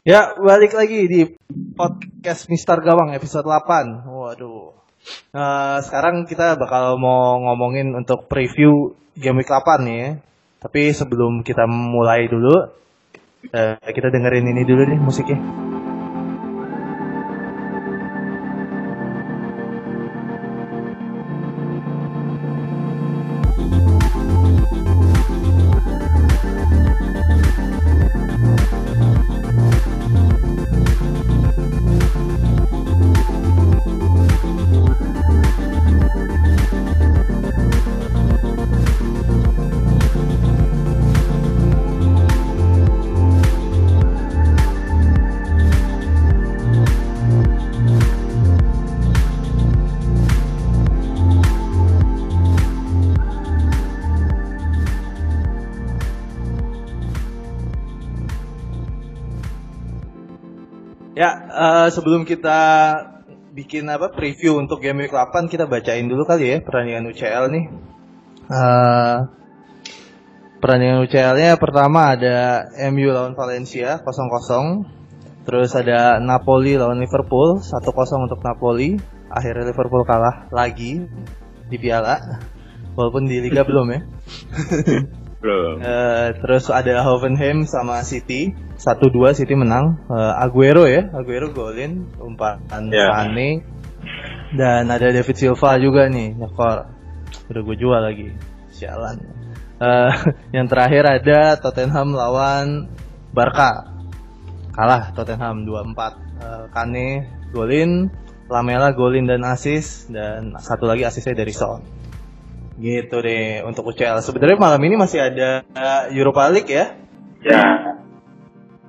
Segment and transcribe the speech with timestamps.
[0.00, 1.28] Ya, balik lagi di
[1.76, 4.08] podcast Mister Gawang episode 8.
[4.08, 4.72] Waduh.
[5.36, 10.10] Nah, sekarang kita bakal mau ngomongin untuk preview game week 8 nih ya.
[10.56, 12.72] Tapi sebelum kita mulai dulu,
[13.52, 15.36] eh, kita dengerin ini dulu nih musiknya.
[62.00, 62.58] Sebelum kita
[63.52, 67.64] bikin apa preview untuk game week 8 kita bacain dulu kali ya pertandingan UCL nih.
[68.48, 69.16] Eh,
[70.64, 75.44] pertandingan UCL-nya pertama ada MU lawan Valencia 0-0.
[75.44, 78.96] Terus ada Napoli lawan Liverpool 1-0 untuk Napoli.
[79.28, 81.04] Akhirnya Liverpool kalah lagi
[81.68, 82.16] di piala.
[82.96, 84.00] Walaupun di liga belum ya.
[85.40, 85.80] Belum.
[85.80, 88.52] Eh, terus ada Hoffenheim sama City.
[88.76, 89.96] 1-2 City menang.
[90.08, 91.08] Eh, Aguero ya.
[91.16, 92.08] Aguero golin.
[92.20, 92.60] Umpan
[92.92, 93.08] Ya.
[93.12, 93.64] Mane.
[94.52, 96.92] Dan ada David Silva juga nih nyekor.
[97.48, 98.28] Udah gue jual lagi.
[98.72, 99.16] Sialan.
[99.80, 100.12] Eh,
[100.56, 102.92] yang terakhir ada Tottenham lawan
[103.32, 103.96] Barca.
[104.76, 107.08] Kalah Tottenham 2-4 Eh, Kane
[107.52, 108.08] golin
[108.48, 111.84] Lamela golin dan asis dan satu lagi asisnya dari Son
[112.80, 114.24] Gitu deh untuk UCL.
[114.24, 116.96] Sebenarnya malam ini masih ada uh, Europa League ya.
[117.44, 117.64] Ya.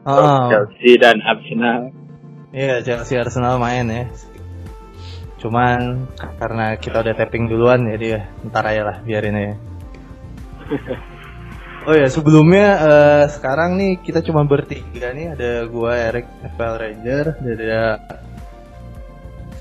[0.07, 1.93] Oh, Chelsea dan Arsenal.
[2.51, 4.03] iya Chelsea Arsenal main ya.
[5.43, 6.07] Cuman
[6.39, 9.55] karena kita udah tapping duluan jadi ya ntar aja lah biarin aja.
[11.81, 17.25] Oh ya sebelumnya eh, sekarang nih kita cuma bertiga nih ada gua Eric FPL Ranger,
[17.41, 17.81] ada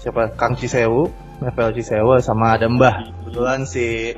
[0.04, 1.08] siapa Kang Cisewu,
[1.40, 3.24] FPL Cisewu sama ada Mbah.
[3.24, 4.12] Kebetulan si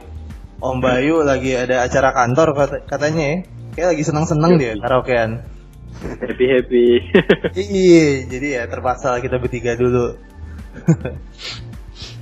[0.63, 3.37] Om Bayu lagi ada acara kantor kata- katanya ya.
[3.73, 5.31] Kayak lagi seneng-seneng dia karaokean.
[6.03, 6.87] Happy happy.
[7.57, 10.19] Iya, jadi ya terpaksa kita bertiga dulu.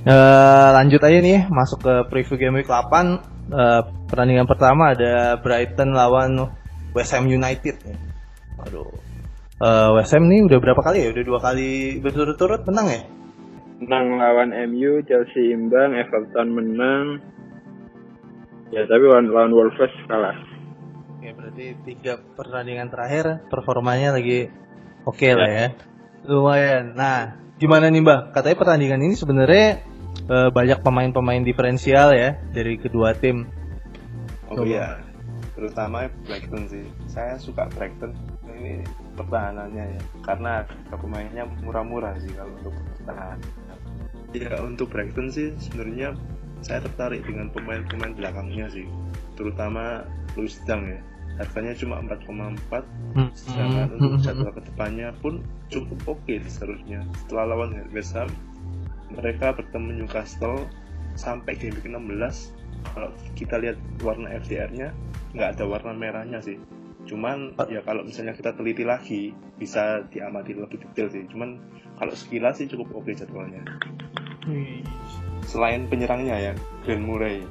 [0.01, 2.89] Eh, lanjut aja nih, masuk ke preview game week 8.
[3.53, 6.49] Eh, pertandingan pertama ada Brighton lawan
[6.97, 7.77] West Ham United.
[8.57, 8.89] Waduh.
[9.61, 11.13] Eh, West Ham nih udah berapa kali ya?
[11.13, 13.01] Udah dua kali berturut-turut menang ya?
[13.81, 17.17] Menang lawan MU, Chelsea imbang, Everton menang.
[18.69, 20.37] Ya tapi lawan, lawan Wolves kalah.
[21.21, 24.53] Ya berarti tiga pertandingan terakhir performanya lagi
[25.05, 25.67] oke lah ya.
[26.25, 26.93] Lumayan.
[26.93, 28.37] Nah, gimana nih Mbak?
[28.37, 29.67] Katanya pertandingan ini sebenarnya
[30.29, 33.49] eh, banyak pemain-pemain diferensial ya dari kedua tim.
[34.51, 35.01] Oh iya,
[35.57, 36.85] terutama Brighton sih.
[37.09, 38.13] Saya suka Brighton
[38.61, 38.85] ini
[39.17, 43.39] pertahanannya ya, karena harga pemainnya murah-murah sih kalau untuk pertahanan.
[44.31, 46.15] Ya untuk Brighton sih sebenarnya
[46.61, 48.85] saya tertarik dengan pemain-pemain belakangnya sih,
[49.35, 50.05] terutama
[50.37, 51.01] Luis Dang ya.
[51.41, 52.85] Harganya cuma 4,4
[53.17, 53.31] Hmm.
[53.33, 53.95] sedangkan Hmm.
[53.97, 55.41] untuk jadwal ke depannya pun
[55.73, 57.01] cukup oke seharusnya.
[57.25, 58.29] Setelah lawan West Ham,
[59.09, 60.69] mereka bertemu Newcastle
[61.15, 62.55] sampai game week 16
[62.95, 64.95] kalau kita lihat warna FDR-nya
[65.35, 66.57] nggak ada warna merahnya sih
[67.09, 71.57] cuman ya kalau misalnya kita teliti lagi bisa diamati lebih detail sih cuman
[71.97, 73.61] kalau sekilas sih cukup oke jadwalnya
[75.45, 76.53] selain penyerangnya ya
[76.85, 77.43] Glenn Murray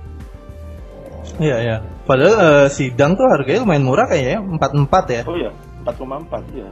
[1.37, 1.77] Iya ya.
[2.09, 5.23] Padahal eh, sidang tuh harganya lumayan murah kayaknya, empat empat ya.
[5.29, 5.53] oh ya
[5.85, 6.69] 4,4 iya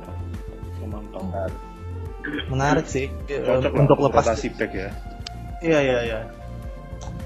[0.89, 4.25] 4,4 Menarik sih eh, cocok untuk lepas.
[4.25, 4.91] rotasi back ya
[5.59, 6.21] Iya iya iya.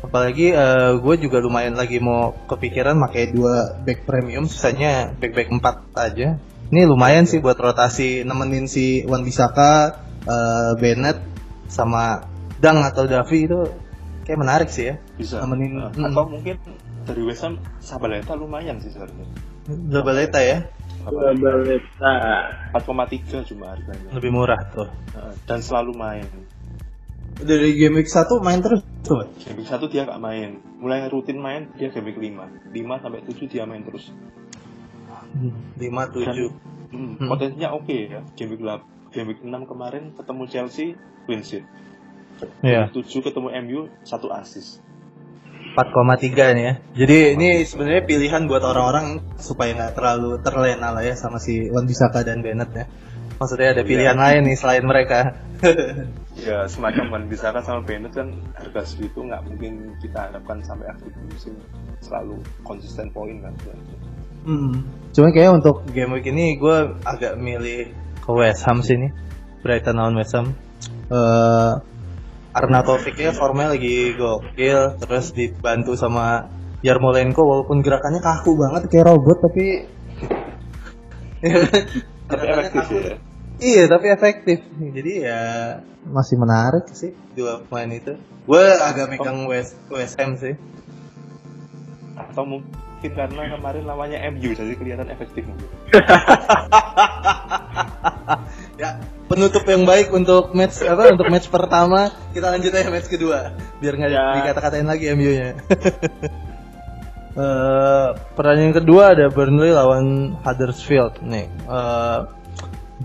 [0.03, 0.50] Apalagi
[0.98, 6.42] gue juga lumayan lagi mau kepikiran pakai dua back premium, sisanya back back empat aja.
[6.74, 11.21] Ini lumayan sih buat rotasi nemenin si Wan Bisaka, eh, Bennett
[11.71, 12.24] sama
[12.62, 13.59] Dang atau Davi itu
[14.22, 14.94] kayak menarik sih ya.
[15.18, 16.06] bisa Nemenin, Nah, hmm.
[16.09, 16.54] atau mungkin
[17.03, 19.26] dari West Ham Sabaleta lumayan sih seharusnya
[19.66, 20.62] Zabaleta ya,
[21.03, 22.14] Baleta.
[22.70, 24.86] 4,3 cuma harganya lebih murah tuh.
[25.12, 26.26] Nah, dan selalu main
[27.32, 29.26] Dari game week 1 main terus tuh.
[29.42, 33.20] game week 1 dia nggak main mulai rutin main dia game week 5 5 sampai
[33.26, 34.15] 7 dia main terus
[35.34, 35.82] 5 7.
[36.92, 37.24] Hmm, Hmm.
[37.26, 40.86] potensinya oke ya game week 8 game week 6 kemarin ketemu Chelsea
[41.24, 41.65] clean sheet
[42.62, 42.91] Iya.
[42.91, 44.83] 7 ketemu MU satu assist
[45.72, 46.74] 4,3 nih ya.
[46.92, 51.89] Jadi ini sebenarnya pilihan buat orang-orang supaya nggak terlalu terlena lah ya sama si Wan
[51.89, 52.84] Bisaka dan Bennett ya.
[53.41, 55.33] Maksudnya ada pilihan lain nih selain mereka.
[56.47, 61.09] ya semacam kan misalkan sama Bennett kan harga segitu nggak mungkin kita harapkan sampai akhir
[61.33, 61.56] musim
[62.04, 62.36] selalu
[62.66, 63.54] konsisten poin kan
[64.42, 64.83] Hmm.
[65.15, 69.15] Cuma kayaknya untuk game week ini gue agak milih ke West Ham sih nih.
[69.62, 70.50] Brighton lawan West Ham.
[72.53, 76.53] Eh Arnautovicnya formnya lagi gokil, terus dibantu sama
[76.84, 79.89] Yarmolenko walaupun gerakannya kaku banget kayak robot tapi
[82.28, 83.16] tapi efektif ya
[83.63, 84.59] Iya tapi efektif.
[84.75, 85.39] Jadi ya
[86.03, 88.19] masih menarik sih dua pemain itu.
[88.43, 90.59] Gue agak megang West West Ham sih.
[92.13, 95.65] atau mungkin karena kemarin lawannya MU jadi kelihatan efektif mungkin
[98.81, 98.97] Ya
[99.32, 103.96] penutup yang baik untuk match apa untuk match pertama kita lanjut aja match kedua biar
[103.96, 104.24] nggak Ya.
[104.36, 105.56] dikata-katain lagi MU-nya.
[107.32, 111.48] Eh pertandingan kedua ada Burnley lawan Huddersfield nih.
[111.48, 112.18] Eh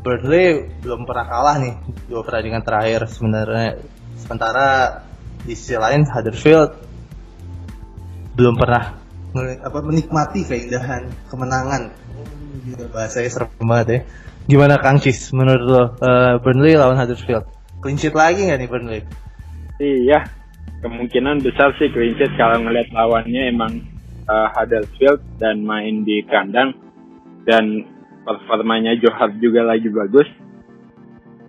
[0.03, 1.79] Burnley belum pernah kalah nih
[2.11, 3.79] dua pertandingan terakhir sebenarnya.
[4.19, 4.99] Sementara
[5.47, 6.75] di sisi lain Huddersfield
[8.35, 8.99] belum pernah
[9.63, 11.95] apa menikmati keindahan kemenangan.
[12.91, 13.99] Bahasanya serem banget ya.
[14.47, 17.43] Gimana Kang Cis menurut lo Eh, Burnley lawan Huddersfield?
[17.83, 19.01] Clean sheet lagi nggak nih Burnley?
[19.77, 20.25] Iya,
[20.81, 23.83] kemungkinan besar sih clean sheet kalau ngeliat lawannya emang
[24.25, 26.73] uh, Huddersfield dan main di kandang
[27.45, 27.85] dan
[28.25, 30.25] performanya Joe Hart juga lagi bagus.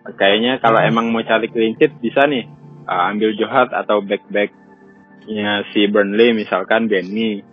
[0.08, 2.44] Kayaknya kalau emang mau cari clean sheet bisa nih
[2.84, 7.46] uh, ambil Joe Hart atau back backnya si Burnley misalkan Benny.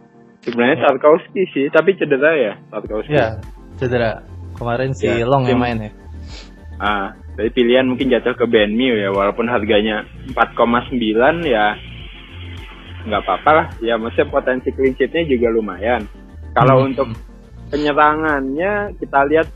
[0.45, 3.13] Sebenarnya Tarkowski sih, tapi cedera ya Tarkowski.
[3.13, 3.41] Ya,
[3.81, 4.34] cedera.
[4.55, 5.91] Kemarin si Ya, Long yang main ya.
[6.75, 11.75] Ah, dari pilihan mungkin jatuh ke Ben Mee ya, walaupun harganya 4,9 ya
[13.05, 13.67] nggak apa-apa lah.
[13.79, 16.03] Ya maksudnya potensi clean sheet-nya juga lumayan.
[16.51, 16.87] Kalau Hmm.
[16.89, 17.07] untuk
[17.69, 19.47] penyerangannya kita lihat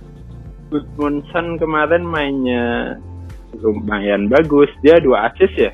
[0.69, 2.95] Gudmundsson kemarin mainnya
[3.57, 4.69] lumayan bagus.
[4.79, 5.71] Dia dua assist ya?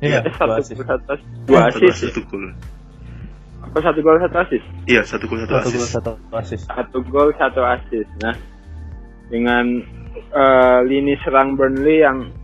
[0.00, 0.80] Iya, satu, dua assist.
[0.80, 1.12] satu,
[1.44, 2.24] dua Satu- assist ya?
[3.72, 4.66] Satu gol Apa satu gol satu assist?
[4.84, 6.64] iya satu gol satu Satu gol assist satu assist.
[6.66, 8.34] satu gol satu assist nah
[9.30, 9.64] dengan
[10.34, 12.34] eh, lini serang Burnley yang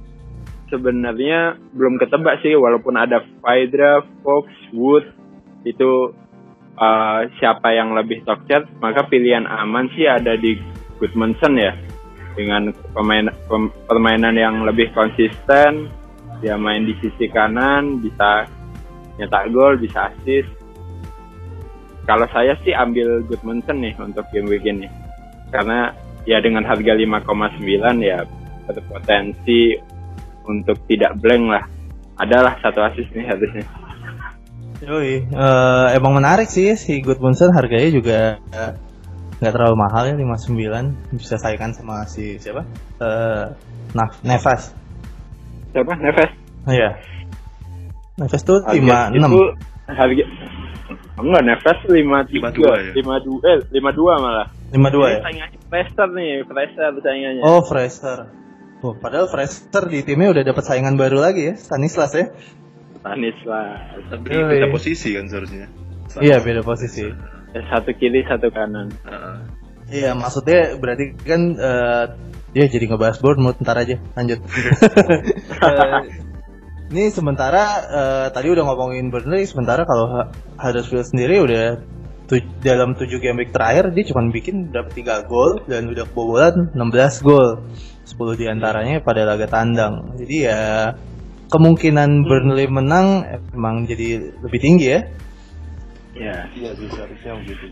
[0.66, 5.06] sebenarnya belum ketebak sih walaupun ada Vidra, Fox, Wood
[5.66, 6.14] itu
[6.78, 10.54] eh, siapa yang lebih top chart maka pilihan aman sih ada di
[10.96, 11.74] Goodmanson ya
[12.38, 15.88] dengan pemain pem- permainan yang lebih konsisten
[16.38, 18.44] dia main di sisi kanan bisa
[19.16, 20.48] nyetak gol bisa assist
[22.06, 24.86] kalau saya sih ambil Goodmanson nih untuk game week ini.
[25.50, 25.90] Karena
[26.22, 27.66] ya dengan harga 5,9
[28.02, 28.22] ya
[28.66, 29.74] berpotensi
[30.46, 31.64] untuk tidak blank lah.
[32.16, 33.66] Adalah satu assist nih harusnya.
[34.86, 38.18] Yoi, eh, emang menarik sih si Goodmanson harganya juga
[39.36, 42.64] nggak terlalu mahal ya 59 bisa saingan sama si siapa?
[43.00, 43.44] Eh
[43.92, 44.72] nah, Nevas.
[45.72, 45.92] Siapa?
[46.00, 46.30] Neves?
[46.68, 46.96] Iya.
[48.16, 49.28] Nevas tuh Harga 56.
[49.28, 49.42] Itu
[49.86, 50.24] harga
[51.16, 52.92] Enggak, Neves 53 52 ya?
[52.92, 54.46] 52 eh 52 malah.
[54.70, 55.18] 52 ya.
[55.18, 57.42] Ini Saingannya Fraser nih, Fraser saingannya.
[57.42, 58.18] Oh, Fraser.
[58.84, 62.26] Oh, padahal Fraser di timnya udah dapat saingan baru lagi ya, Stanislas ya.
[63.06, 63.86] Manis lah.
[64.10, 64.50] tapi Yoi.
[64.50, 65.70] beda posisi kan seharusnya
[66.18, 67.06] Iya, beda posisi.
[67.54, 68.90] Ya, Satu kiri, satu kanan.
[69.06, 69.36] Heeh.
[69.86, 72.04] Iya, maksudnya berarti kan eh
[72.56, 73.96] ya jadi ngebahas Bournemouth ntar aja.
[74.18, 74.40] Lanjut.
[75.66, 76.02] Eh,
[76.86, 81.82] ini sementara eh, tadi udah ngomongin Burnley, sementara kalau Huddersfield sendiri udah
[82.30, 86.70] tu- dalam 7 game week terakhir dia cuma bikin berapa 3 gol dan udah kebobolan
[86.74, 87.62] 16 gol.
[88.06, 90.14] 10 di antaranya pada laga tandang.
[90.14, 90.94] Jadi ya
[91.50, 95.00] kemungkinan Burnley menang emang jadi lebih tinggi ya.
[96.16, 96.48] Ya.
[96.54, 97.66] iya sih seharusnya begitu.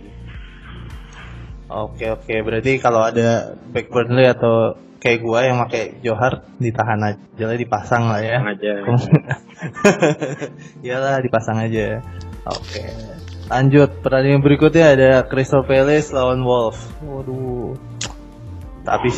[1.70, 7.44] Oke oke berarti kalau ada back Burnley atau kayak gua yang pakai Johar ditahan aja
[7.44, 8.40] lah dipasang lah ya.
[8.40, 8.72] aja.
[10.84, 12.00] Iyalah dipasang aja.
[12.48, 12.82] Oke.
[13.44, 16.80] Lanjut pertandingan berikutnya ada Crystal Palace lawan Wolves.
[17.04, 17.76] Waduh.
[18.82, 19.08] Tapi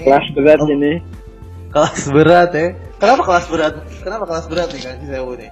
[0.00, 0.92] Kelas berat ini.
[1.70, 2.66] kelas berat ya.
[2.98, 3.74] Kenapa kelas berat?
[4.02, 5.50] Kenapa kelas berat nih kan Sewu nih?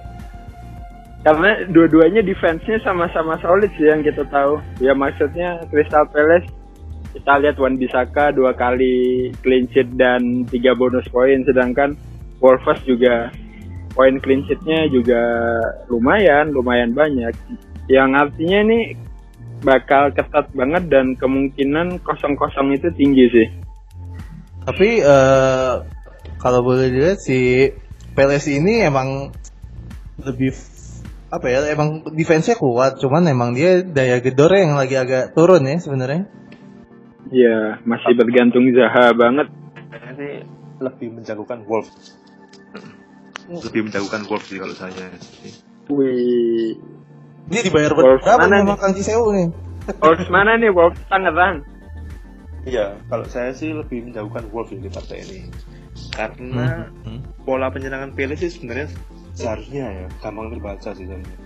[1.19, 4.59] Karena dua-duanya defense-nya sama-sama solid sih yang kita tahu.
[4.79, 6.47] Ya maksudnya Crystal Palace
[7.13, 11.97] kita lihat Wan Bisaka dua kali clean sheet dan tiga bonus poin sedangkan
[12.39, 13.33] Wolves juga
[13.97, 15.19] poin clean sheet-nya juga
[15.91, 17.35] lumayan, lumayan banyak.
[17.91, 18.79] Yang artinya ini
[19.59, 23.47] bakal ketat banget dan kemungkinan kosong-kosong itu tinggi sih.
[24.63, 25.73] Tapi eh
[26.39, 27.67] kalau boleh dilihat si
[28.15, 29.35] Palace ini emang
[30.23, 30.55] lebih
[31.29, 35.77] apa ya emang defense-nya kuat cuman emang dia daya gedornya yang lagi agak turun ya
[35.77, 36.25] sebenarnya
[37.27, 39.51] Iya, masih bergantung Zaha banget.
[39.91, 40.33] Kayaknya sih
[40.79, 41.91] lebih menjagokan Wolf.
[43.49, 45.11] Lebih menjagokan Wolf sih kalau saya.
[45.91, 46.79] Wih.
[47.49, 48.75] Ini dibayar Wolves berapa mana nih?
[48.79, 49.47] Kang Cisewu nih?
[49.99, 50.71] Wolves mana nih?
[50.71, 51.65] Wolves Tangerang.
[52.63, 55.39] Iya, kalau saya sih lebih menjagokan Wolf di partai ini.
[56.13, 57.19] Karena Hmm.
[57.43, 58.87] pola penyerangan Pele sih sebenarnya
[59.33, 61.37] seharusnya ya gampang terbaca sih sebenarnya.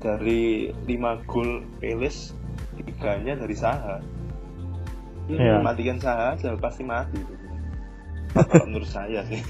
[0.00, 2.36] Dari 5 gol Peles,
[2.76, 4.00] tiganya dari Saha.
[5.36, 5.62] Iya.
[5.62, 7.20] Matikan Saha aja pasti mati.
[8.34, 9.42] Kalau menurut saya sih.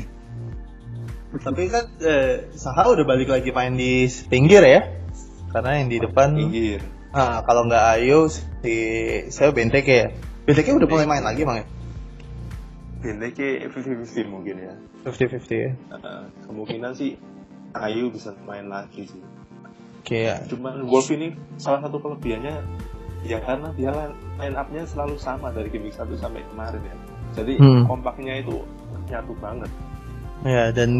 [1.30, 4.80] Tapi kan eh, Saha udah balik lagi main di pinggir ya?
[5.50, 6.80] Karena yang di depan Pinggir.
[7.10, 8.74] Ah, kalau nggak Ayu si
[9.34, 10.08] saya Benteke ya.
[10.46, 11.66] Benteke udah mulai main lagi bang ya?
[13.02, 14.74] Benteke 50-50 mungkin ya.
[15.06, 15.72] 50-50 ya.
[15.90, 17.18] Uh, kemungkinan sih
[17.74, 19.22] Ayu bisa main lagi sih.
[20.02, 20.38] Oke ya.
[20.46, 22.62] Cuman Wolf ini salah satu kelebihannya
[23.24, 23.92] ya karena dia
[24.40, 26.96] line up-nya selalu sama dari game week 1 sampai kemarin ya.
[27.36, 27.84] Jadi Hmm.
[27.86, 28.64] kompaknya itu
[29.10, 29.70] nyatu banget.
[30.40, 30.90] Ya dan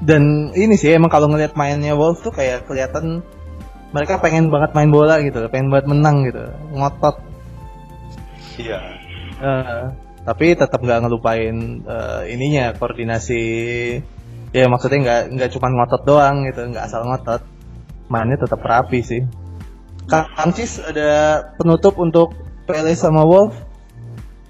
[0.00, 3.20] dan ini sih emang kalau ngelihat mainnya Wolf tuh kayak kelihatan
[3.92, 6.42] mereka pengen banget main bola gitu, pengen banget menang gitu,
[6.74, 7.20] ngotot.
[8.58, 8.80] Iya.
[9.38, 9.82] Eh,
[10.24, 13.44] tapi tetap nggak ngelupain eh, ininya koordinasi.
[14.54, 17.42] Ya maksudnya nggak nggak cuma ngotot doang gitu, nggak asal ngotot.
[18.10, 19.22] Mainnya tetap rapi sih.
[20.54, 22.36] Cis ada penutup untuk
[22.68, 23.56] PLS sama Wolf?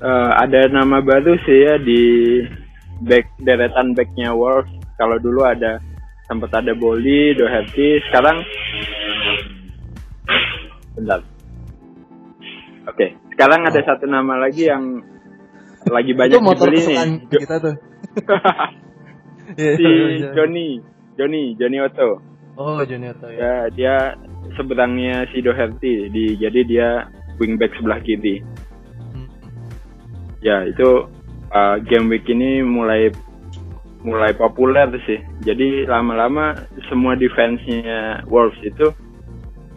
[0.04, 2.02] Eh, ada nama baru sih ya di
[3.06, 4.68] back deretan backnya Wolves.
[5.00, 5.80] Kalau dulu ada
[6.28, 8.42] sempat ada Boli, Doherty, sekarang
[10.94, 11.20] bentar.
[12.84, 15.02] Oke, sekarang ada satu nama lagi yang
[15.88, 16.98] lagi banyak Itu motor dibeli nih.
[17.30, 17.74] Jo- kita tuh.
[19.44, 20.30] Iya, si iya, iya.
[20.32, 20.80] Johnny,
[21.20, 22.16] Johnny, Johnny Otto.
[22.56, 23.36] Oh, Junior ya.
[23.36, 23.96] Ya, dia
[24.56, 26.88] seberangnya si Doherty, di jadi dia
[27.40, 28.44] wingback sebelah kiri.
[29.12, 29.28] Hmm.
[30.44, 31.08] Ya itu
[31.54, 33.10] uh, game week ini mulai
[34.04, 35.20] mulai populer sih.
[35.42, 36.52] Jadi lama-lama
[36.92, 38.92] semua defense-nya Wolves itu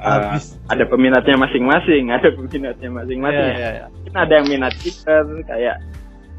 [0.04, 0.60] uh, Habis.
[0.68, 3.48] ada peminatnya masing-masing, ada peminatnya masing-masing.
[3.56, 3.86] Iya, iya.
[3.88, 5.78] Mungkin ada yang minat kicker kayak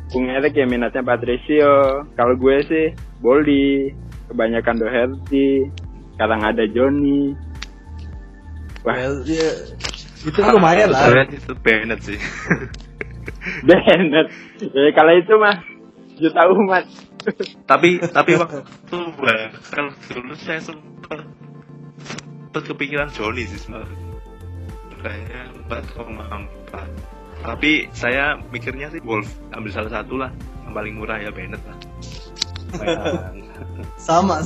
[0.09, 2.05] Bung Erik yang minatnya Patricio.
[2.17, 2.87] Kalau gue sih
[3.21, 3.93] Boldi,
[4.33, 5.69] kebanyakan Doherty,
[6.17, 7.37] sekarang ada Johnny.
[8.87, 9.51] Wah, Well, ya,
[10.23, 11.11] itu lumayan lah.
[11.11, 12.19] Saya itu Bennett sih.
[13.69, 14.29] Bennett.
[14.63, 15.57] Ya, kalau itu mah
[16.19, 16.85] juta umat.
[17.67, 18.65] tapi tapi waktu
[19.19, 21.27] bahkan dulu saya sempat
[22.07, 23.99] sempat kepikiran Johnny sih sebenarnya.
[24.99, 27.47] Kayaknya 4,4.
[27.47, 30.31] Tapi saya mikirnya sih Wolf ambil salah satu lah
[30.67, 31.79] yang paling murah ya Bennett lah.
[34.09, 34.43] Sama.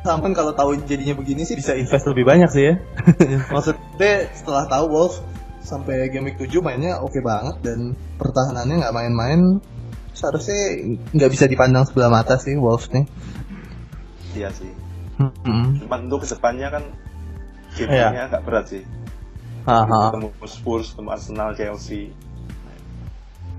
[0.00, 2.74] Kan kalau tahu jadinya begini sih bisa invest lebih banyak sih ya.
[3.54, 5.14] Maksudnya setelah tahu Wolf
[5.60, 9.40] sampai game week 7 mainnya oke banget dan pertahanannya nggak main-main
[10.16, 13.04] seharusnya nggak bisa dipandang sebelah mata sih Wolves nih.
[14.36, 14.72] Iya sih.
[15.20, 15.76] Hmm.
[15.84, 16.84] Cuma untuk ke depannya kan
[17.78, 18.10] Iya.
[18.10, 18.82] gamenya agak berat sih.
[19.68, 20.10] Haha.
[20.10, 22.10] Ketemu Spurs, ketemu Arsenal, Chelsea.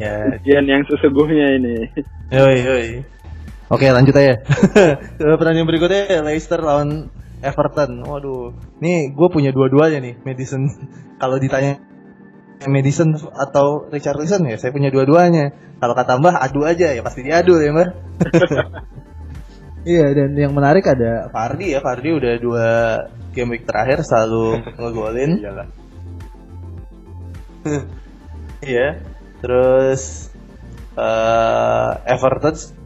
[0.01, 1.75] Ya, Ujian yang sesungguhnya ini.
[2.33, 2.87] Yoi, yoi.
[3.71, 4.43] Oke, lanjut aja.
[5.19, 7.07] Ke pertandingan berikutnya Leicester lawan
[7.39, 8.03] Everton.
[8.03, 8.51] Waduh,
[8.83, 10.67] nih gue punya dua-duanya nih, Madison.
[11.21, 11.79] Kalau ditanya
[12.67, 15.55] Madison atau Richarlison ya, saya punya dua-duanya.
[15.79, 17.89] Kalau kata Mbah adu aja ya pasti diadu ya Mbah.
[19.81, 22.69] Iya dan yang menarik ada Fardi ya, Fardi udah dua
[23.33, 25.41] game week terakhir selalu ngegolin.
[25.41, 25.67] Iyalah.
[28.61, 29.01] Iya.
[29.41, 30.29] Terus
[30.93, 32.80] eh Everton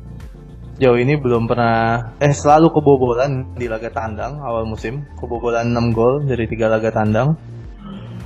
[0.75, 6.27] jauh ini belum pernah eh selalu kebobolan di laga tandang awal musim, kebobolan 6 gol
[6.27, 7.39] dari tiga laga tandang.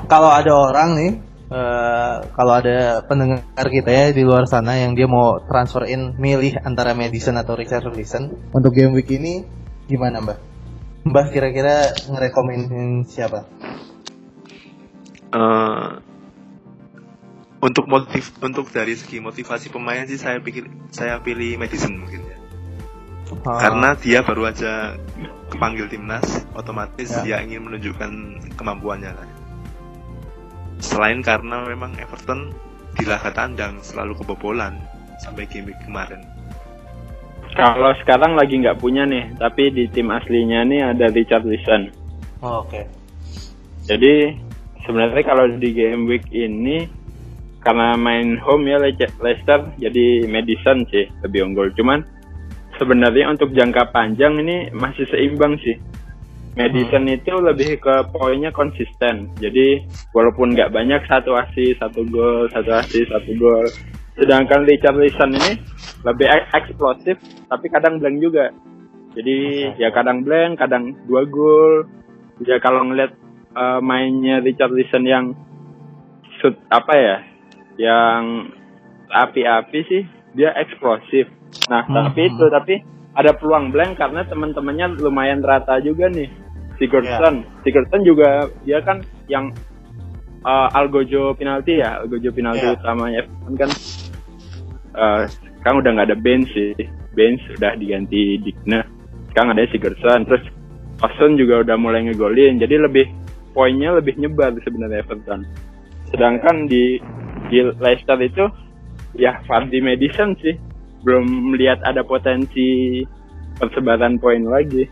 [0.09, 1.11] Kalau ada orang nih
[1.53, 6.57] eh, kalau ada pendengar kita ya di luar sana yang dia mau transfer in milih
[6.65, 9.45] antara Madison atau Richarlison untuk game week ini
[9.85, 10.37] gimana Mbak?
[11.05, 13.45] Mbak kira-kira ngerekomenin siapa?
[15.29, 15.89] Eh,
[17.59, 22.38] untuk motif untuk dari segi motivasi pemain sih saya pikir saya pilih Madison mungkin ya
[23.45, 24.97] Ah, karena dia baru aja
[25.49, 27.21] kepanggil timnas otomatis Ya.
[27.21, 28.11] dia ingin menunjukkan
[28.57, 29.27] kemampuannya lah
[30.79, 32.49] selain karena memang Everton
[32.95, 34.79] di laga tandang selalu kebobolan
[35.19, 36.23] sampai game week kemarin
[37.49, 41.89] Kalau sekarang lagi nggak punya nih, tapi di tim aslinya nih ada Richard Lison.
[42.39, 42.85] oh, Oke.
[43.83, 44.37] Jadi
[44.85, 46.85] sebenarnya kalau di game week ini
[47.59, 51.73] karena main home ya Le- Leicester jadi Madison sih lebih unggul.
[51.73, 52.05] Cuman
[52.79, 55.77] sebenarnya untuk jangka panjang ini masih seimbang sih.
[56.57, 59.31] Madison itu lebih ke poinnya konsisten.
[59.39, 63.67] Jadi walaupun nggak banyak satu asis, satu gol, satu asis, satu gol.
[64.17, 65.61] Sedangkan Richarlison ini
[66.03, 67.15] lebih ek- eksplosif,
[67.47, 68.51] tapi kadang blank juga.
[69.15, 71.87] Jadi ya kadang blank, kadang dua gol.
[72.43, 73.15] Ya kalau ngeliat
[73.55, 75.31] eh, mainnya Richarlison yang
[76.41, 77.17] shoot apa ya,
[77.79, 78.51] yang
[79.07, 80.03] api-api sih,
[80.37, 81.29] dia eksplosif.
[81.69, 82.29] Nah tapi Hmm.
[82.33, 82.75] itu tapi
[83.17, 86.29] ada peluang blank karena teman-temannya lumayan rata juga nih.
[86.79, 89.51] Sigurdsson, Sigurdsson juga dia kan yang
[90.47, 92.79] uh, Algojo penalti ya, Algojo penalti Iya.
[92.79, 93.69] utamanya Everton kan
[94.95, 95.21] uh,
[95.59, 96.71] sekarang udah nggak ada bench sih,
[97.19, 98.87] bench sudah diganti Digna.
[99.33, 100.43] Sekarang ada Sigurdsson, terus
[101.03, 103.11] Austin juga udah mulai ngegolin, jadi lebih
[103.51, 105.43] poinnya lebih nyebar sebenarnya Everton.
[106.15, 106.99] Sedangkan di
[107.51, 108.47] di Leicester itu
[109.17, 110.57] ya Vardy Madison sih
[111.01, 113.01] belum melihat ada potensi
[113.59, 114.87] persebaran poin lagi.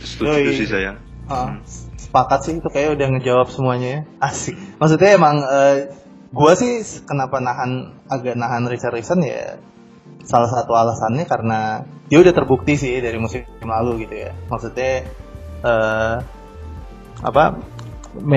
[0.00, 0.96] Setuju sih saya.
[1.28, 1.60] Ah,
[1.96, 4.00] sepakat sih itu kayak udah ngejawab semuanya ya.
[4.18, 4.56] Asik.
[4.80, 5.92] Maksudnya emang eh,
[6.32, 9.60] gua sih kenapa nahan agak nahan Richarlison ya
[10.24, 14.30] salah satu alasannya karena dia udah terbukti sih dari musim lalu gitu ya.
[14.48, 14.92] Maksudnya
[15.60, 16.16] eh
[17.20, 17.60] apa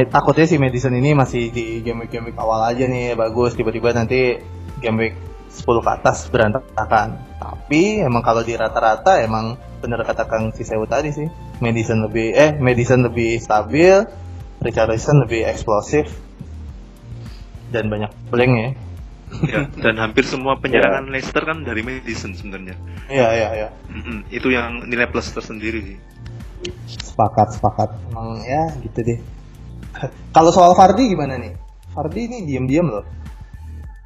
[0.09, 3.89] takutnya si Madison ini masih di game week game week awal aja nih bagus tiba-tiba
[3.93, 4.37] nanti
[4.81, 5.15] game week
[5.53, 7.21] 10 ke atas berantakan.
[7.37, 11.29] Tapi emang kalau di rata-rata emang bener kata Kang Cisewu tadi sih.
[11.61, 13.93] Madison lebih eh Madison lebih stabil,
[14.59, 16.09] Richarlison lebih eksplosif
[17.69, 18.69] dan banyak blank ya.
[19.49, 22.77] ya, dan hampir semua penyerangan Leicester kan dari Madison sebenarnya.
[23.09, 23.69] Iya iya iya.
[24.29, 25.97] Itu yang nilai plus tersendiri sih.
[26.85, 27.89] Sepakat sepakat.
[28.13, 29.19] Emang ya gitu deh.
[30.33, 31.53] Kalau soal Fardi gimana nih?
[31.93, 33.05] Fardi ini diam-diam loh.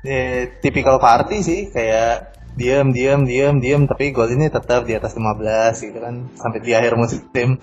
[0.04, 5.14] Ya, tipikal Fardi sih kayak diam diam diam diam tapi gol ini tetap di atas
[5.14, 7.22] 15 gitu kan sampai di akhir musim.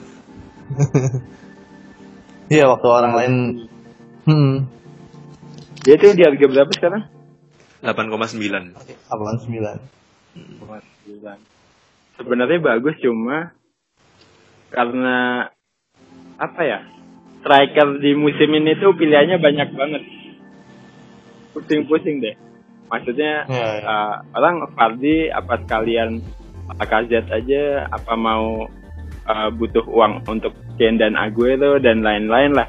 [2.45, 3.35] Iya waktu orang lain
[4.29, 4.69] hmm
[5.81, 7.03] Dia tuh di harga berapa sekarang?
[7.85, 8.73] 8,9.
[8.73, 9.77] 89.
[12.17, 13.53] Sebenarnya bagus cuma
[14.73, 15.45] karena
[16.41, 16.81] apa ya?
[17.45, 20.03] Striker di musim ini tuh pilihannya banyak banget.
[21.53, 22.35] Pusing-pusing deh.
[22.89, 23.85] Maksudnya Iya, iya.
[23.85, 26.25] uh, orang Fardi apa sekalian
[26.73, 28.65] Lacazette aja apa mau
[29.29, 32.69] uh, butuh uang untuk Kane dan Aguero dan lain-lain lah.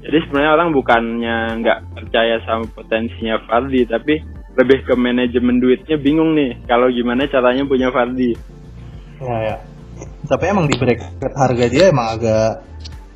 [0.00, 4.18] Jadi sebenarnya orang bukannya nggak percaya sama potensinya Fardi, tapi
[4.58, 6.58] lebih ke manajemen duitnya bingung nih.
[6.66, 8.34] Kalau gimana caranya punya Fardi?
[9.22, 9.56] Ya ya.
[10.26, 12.64] Tapi emang di bracket harga dia emang agak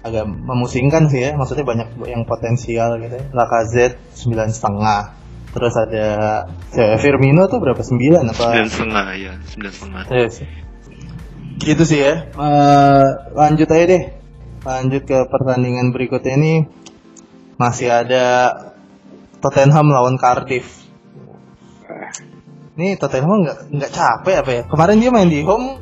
[0.05, 1.31] agak memusingkan sih ya.
[1.35, 3.17] Maksudnya banyak yang potensial gitu.
[3.17, 3.25] ya.
[3.33, 5.03] Lacazette sembilan setengah.
[5.55, 6.07] Terus ada
[6.75, 8.43] ya, Firmino tuh berapa sembilan apa?
[8.53, 10.03] Sembilan setengah ya, sembilan setengah.
[10.11, 10.35] Yes.
[11.63, 12.15] Gitu sih ya.
[12.27, 14.05] Eh, lanjut aja deh.
[14.67, 16.55] Lanjut ke pertandingan berikutnya ini
[17.55, 18.51] masih ada
[19.39, 20.67] Tottenham lawan Cardiff.
[22.75, 24.63] Ini Tottenham nggak nggak capek apa ya?
[24.67, 25.79] Kemarin dia main di home,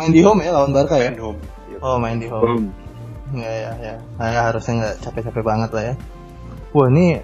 [0.00, 1.12] main di home ya lawan Barca ya?
[1.12, 1.40] Main home.
[1.84, 2.72] Oh main di home.
[3.34, 3.94] Ya ya ya.
[4.16, 5.94] Nah, ya harusnya nggak capek-capek banget lah ya.
[6.70, 7.18] Wah ini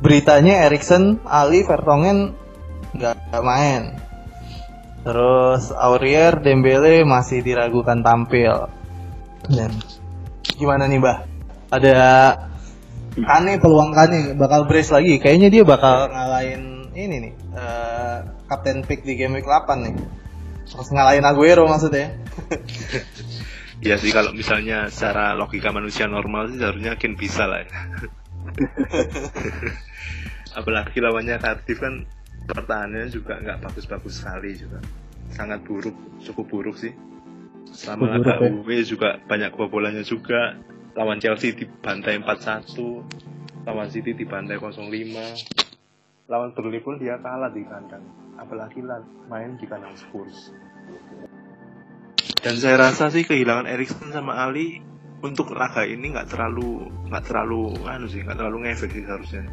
[0.00, 2.32] beritanya Erikson, Ali, Vertonghen
[2.96, 4.00] nggak main.
[5.00, 8.68] Terus Aurier, Dembele masih diragukan tampil.
[9.48, 9.72] Dan
[10.56, 11.18] gimana nih Mbah?
[11.72, 11.96] Ada
[13.16, 15.16] Kane peluang Kane bakal brace lagi.
[15.16, 17.32] Kayaknya dia bakal ngalahin ini nih.
[17.56, 19.94] eh, Kapten pick di game week 8 nih.
[20.68, 22.14] Terus ngalahin Aguero maksudnya.
[23.80, 27.72] Ya sih kalau misalnya secara logika manusia normal sih seharusnya mungkin bisa lah ya.
[30.60, 32.04] Apalagi lawannya Cardiff kan
[32.44, 34.84] pertahanannya juga nggak bagus-bagus sekali juga.
[35.32, 36.92] Sangat buruk, cukup buruk sih.
[37.96, 38.50] Buruk, laga ya.
[38.50, 40.58] UW juga banyak kebobolannya juga.
[40.98, 44.90] Lawan Chelsea dibantai 4-1, lawan City dibantai 0-5.
[46.26, 48.02] Lawan Burnley pun dia kalah di kandang.
[48.34, 48.98] Apalagi lah
[49.30, 50.50] main di kandang Spurs.
[52.40, 54.80] Dan saya rasa sih kehilangan Erikson sama Ali
[55.20, 59.44] untuk laga ini nggak terlalu nggak terlalu anu sih nggak terlalu ngefek sih seharusnya.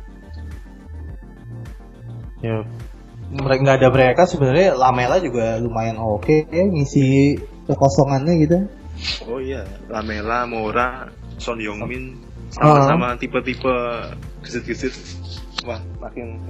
[2.39, 2.62] ya
[3.34, 7.36] mereka nggak ada mereka sebenarnya Lamela juga lumayan oke ya ngisi
[7.67, 8.58] kekosongannya gitu
[9.30, 9.62] Oh iya,
[9.93, 12.17] Lamela, Mora, Son Heung-min
[12.58, 12.89] Ah.
[12.89, 13.76] sama-sama tipe-tipe
[14.41, 14.95] gesit-gesit.
[15.67, 16.41] Wah, makin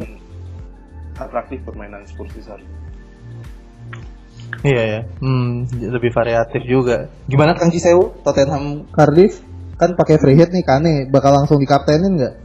[1.19, 2.87] atraktif permainan Spurs sih seharusnya.
[4.63, 5.01] Iya ya.
[5.21, 7.12] Hmm, lebih variatif juga.
[7.27, 9.39] Gimana Kang Cisewu Tottenham Cardiff?
[9.77, 11.05] Kan pakai free hit nih Kane.
[11.13, 12.36] Bakal langsung dikaptenin nggak?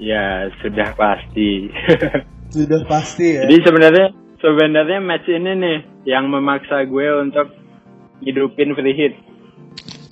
[0.00, 1.68] Ya sudah pasti.
[2.56, 3.44] sudah pasti ya.
[3.44, 4.06] Jadi sebenarnya
[4.40, 5.78] sebenarnya match ini nih
[6.08, 7.52] yang memaksa gue untuk
[8.24, 9.14] hidupin free hit.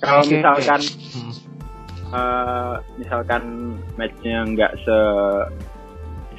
[0.01, 0.81] Kalau Oke, misalkan
[1.15, 1.33] Hmm.
[2.13, 3.43] eh, misalkan
[3.97, 4.97] matchnya nggak se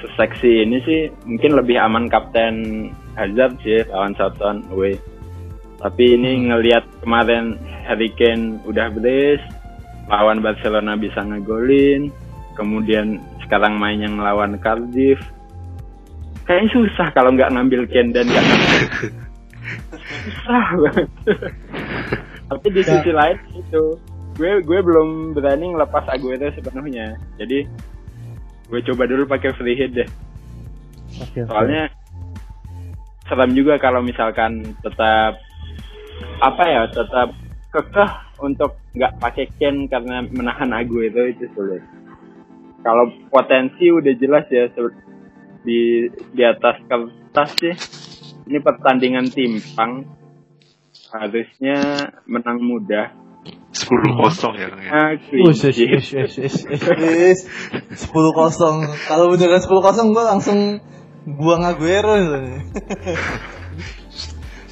[0.00, 5.00] seseksi ini sih mungkin lebih aman kapten Hazard sih lawan Southampton away.
[5.76, 9.44] Tapi ini ngelihat kemarin Harry Kane udah brace,
[10.08, 12.08] lawan Barcelona bisa ngegolin,
[12.56, 15.20] kemudian sekarang main yang lawan Cardiff.
[16.48, 18.46] Kayaknya susah kalau nggak ngambil Kane dan nggak
[20.24, 21.08] susah banget.
[22.46, 23.84] Tapi di sisi lain itu
[24.36, 27.16] gue gue belum berani ngelepas Aguero sepenuhnya.
[27.40, 27.66] Jadi
[28.66, 30.08] gue coba dulu pakai free hit deh.
[31.22, 31.46] Oke.
[31.46, 31.88] Soalnya
[33.26, 35.38] serem juga kalau misalkan tetap
[36.40, 37.34] apa ya tetap
[37.72, 41.82] kekeh untuk nggak pakai Ken karena menahan Aguero itu sulit.
[42.84, 44.70] Kalau potensi udah jelas ya
[45.66, 47.74] di di atas kertas sih
[48.46, 50.06] ini pertandingan timpang
[51.10, 53.10] harusnya menang mudah.
[53.76, 54.90] 10 kosong ya Kang ya.
[55.20, 57.42] Clean Ush, ush, ush, ush, ush, ush, ush.
[58.08, 58.76] 10 kosong.
[59.04, 60.58] Kalau beneran 10 kosong gue langsung
[61.26, 62.38] buang Aguero itu.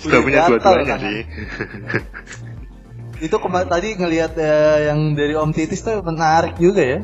[0.01, 0.99] Sudah punya dua-duanya kan.
[1.01, 1.21] sih.
[3.25, 7.01] Itu kemarin tadi ngelihat eh, yang dari Om Titis tuh menarik juga ya.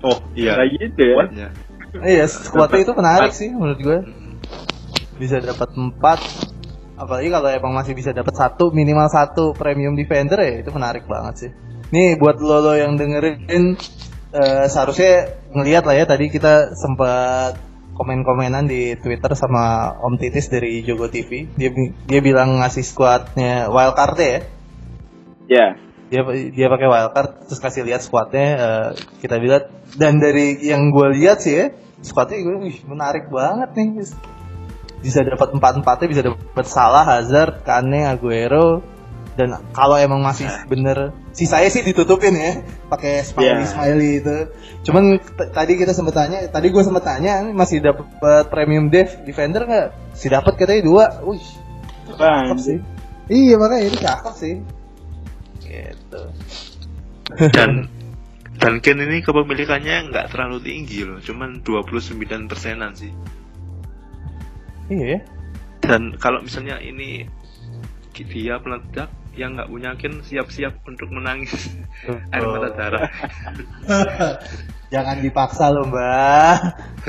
[0.00, 0.56] Oh iya.
[0.56, 1.14] Kayak gitu ya.
[1.20, 1.48] Kuatnya.
[1.90, 3.98] Iya, squadnya itu menarik sih menurut gue.
[5.20, 6.49] Bisa dapat 4
[7.00, 11.34] apalagi kalau emang masih bisa dapat satu minimal satu premium defender ya itu menarik banget
[11.48, 11.50] sih.
[11.96, 13.80] Nih buat lo lo yang dengerin
[14.36, 17.56] eh, seharusnya ngelihat lah ya tadi kita sempat
[17.96, 21.48] komen-komenan di Twitter sama Om Titis dari Jogo TV.
[21.56, 21.72] Dia
[22.04, 24.38] dia bilang ngasih squadnya wildcard ya.
[25.48, 25.66] Ya.
[26.12, 26.20] Dia
[26.52, 28.88] dia pakai wildcard terus kasih lihat squadnya eh,
[29.24, 31.66] kita lihat dan dari yang gue lihat sih ya
[32.00, 32.56] squadnya gue
[32.88, 33.88] menarik banget nih
[35.00, 38.84] bisa dapat empat empatnya bisa dapat Salah Hazard Kane Aguero.
[39.30, 42.60] Dan kalau emang masih bener sisanya sih ditutupin ya
[42.92, 43.70] pakai smiley Yeah.
[43.72, 44.36] smiley itu.
[44.84, 45.16] Cuman
[45.54, 49.88] tadi kita sempat tanya tadi gue sempat tanya masih dapat premium dev defender nggak?
[50.12, 51.04] Si dapat katanya dua.
[51.24, 51.40] Wih
[52.10, 52.78] cakep sih.
[53.30, 54.54] Iya makanya itu cakep sih.
[55.64, 56.22] Gitu.
[57.54, 57.86] Dan
[58.60, 63.08] dan Ken ini kepemilikannya nggak terlalu tinggi loh, cuman 29 persenan sih.
[64.90, 65.20] Iya ya.
[65.80, 67.24] Dan kalau misalnya ini
[68.20, 71.70] dia meledak yang nggak punya Ken siap-siap untuk menangis
[72.04, 73.08] air mata darah.
[74.92, 76.58] Jangan dipaksa loh mbak.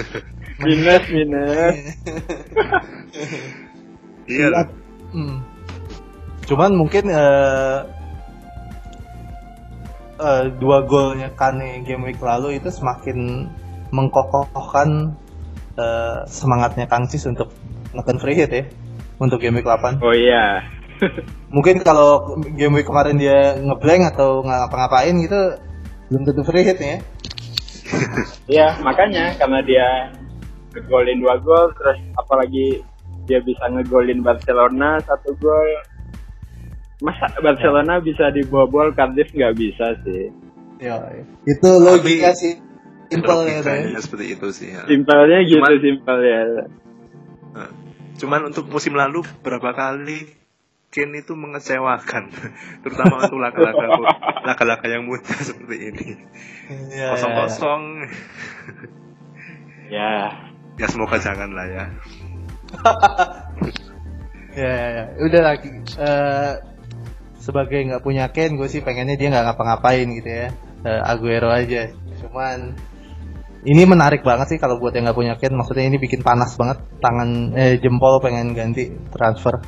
[0.63, 1.75] minus minus.
[4.29, 4.69] Iya.
[5.11, 5.43] Hmm.
[6.47, 7.77] Cuman mungkin eh
[10.21, 13.49] eh, dua golnya Kane game week lalu itu semakin
[13.91, 15.17] mengkokohkan
[15.77, 17.51] eh, semangatnya Kang Cis untuk
[17.91, 18.63] neken free hit ya
[19.21, 20.01] untuk game week 8.
[20.01, 20.65] Oh iya.
[21.55, 25.57] Mungkin kalau game week kemarin dia ngeblank atau ngapa-ngapain gitu
[26.09, 26.97] belum tentu free hit ya.
[28.51, 29.87] Iya, makanya karena dia
[30.75, 32.83] ngegolin dua gol, terus apalagi
[33.27, 35.69] dia bisa ngegolin Barcelona satu gol.
[37.03, 40.31] Masa Barcelona bisa dibobol Cardiff nggak bisa sih.
[40.79, 40.99] Ya,
[41.47, 42.59] itu logika sih.
[43.11, 44.71] Simple ya, seperti itu sih.
[44.71, 44.87] Ya.
[44.87, 46.41] Simpelnya gitu, Cuman- simpel ya.
[47.51, 47.69] Nah,
[48.15, 50.39] Cuman untuk musim lalu berapa kali
[50.87, 52.27] Ken itu mengecewakan,
[52.83, 53.87] terutama untuk laga-laga
[54.47, 56.07] laga-laga yang mudah seperti ini.
[56.91, 57.47] Iya, Kosong iya, iya.
[57.47, 57.83] kosong,
[59.91, 60.11] Ya,
[60.75, 61.85] ya semoga jangan lah ya.
[64.51, 65.03] Ya, ya, ya.
[65.19, 65.69] udah lagi.
[65.95, 66.53] Eh,
[67.39, 70.47] sebagai nggak punya Ken, gue sih pengennya dia nggak ngapa-ngapain gitu ya.
[70.83, 71.91] Eh, Aguero aja.
[72.19, 72.75] Cuman
[73.61, 75.53] ini menarik banget sih kalau buat yang nggak punya Ken.
[75.53, 79.61] Maksudnya ini bikin panas banget tangan eh, jempol pengen ganti transfer.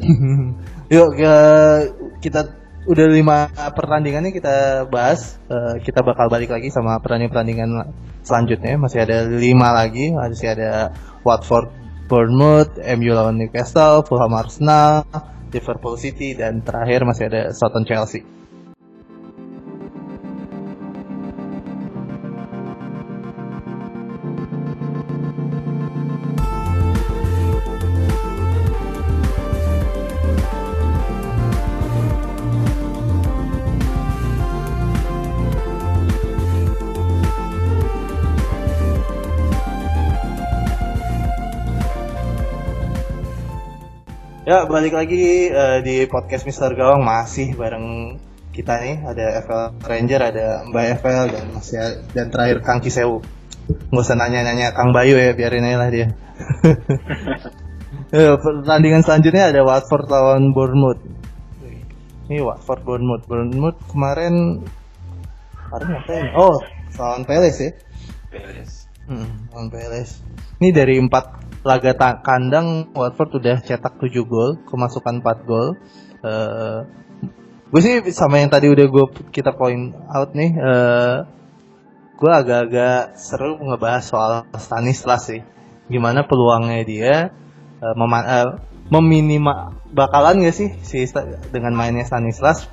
[0.94, 1.84] Yuk ke-
[2.24, 2.56] kita
[2.88, 5.38] udah lima pertandingan nih kita bahas.
[5.50, 7.90] Eh, kita bakal balik lagi sama pertandingan-pertandingan
[8.22, 8.78] selanjutnya.
[8.78, 10.14] Masih ada lima lagi.
[10.14, 10.94] Masih ada
[11.26, 11.70] Watford
[12.10, 15.06] Bournemouth, MU lawan Newcastle, Fulham Arsenal,
[15.54, 18.39] Liverpool City, dan terakhir masih ada Southampton Chelsea.
[44.50, 48.18] Ya, balik lagi eh, di podcast Mister Gawang masih bareng
[48.50, 51.78] kita nih ada FL Ranger, ada Mbak FL dan masih
[52.10, 53.22] dan terakhir Kang Cisewu.
[53.94, 56.10] Nggak usah nanya-nanya Kang Bayu ya, biarin aja lah dia.
[58.10, 60.98] Ya, pertandingan selanjutnya ada Watford lawan Bournemouth.
[62.26, 63.30] Ini Watford Bournemouth.
[63.30, 64.66] Bournemouth kemarin
[65.70, 66.26] kemarin ngapain?
[66.34, 66.58] Oh,
[66.98, 67.70] lawan Palace ya.
[68.34, 68.90] Beres.
[69.06, 70.18] Hmm, lawan Palace.
[70.58, 75.76] Ini dari empat laga ta- kandang Watford udah cetak 7 gol, kemasukan 4 gol.
[76.24, 76.78] Eh
[77.70, 80.50] gue sih sama yang tadi udah gue kita point out nih.
[80.56, 81.16] eh
[82.20, 85.40] gue agak-agak seru ngebahas soal Stanislas sih.
[85.88, 87.16] Gimana peluangnya dia
[87.80, 88.48] eh, mema- eh,
[88.90, 91.06] meminima bakalan gak sih si
[91.54, 92.66] dengan mainnya Stanislas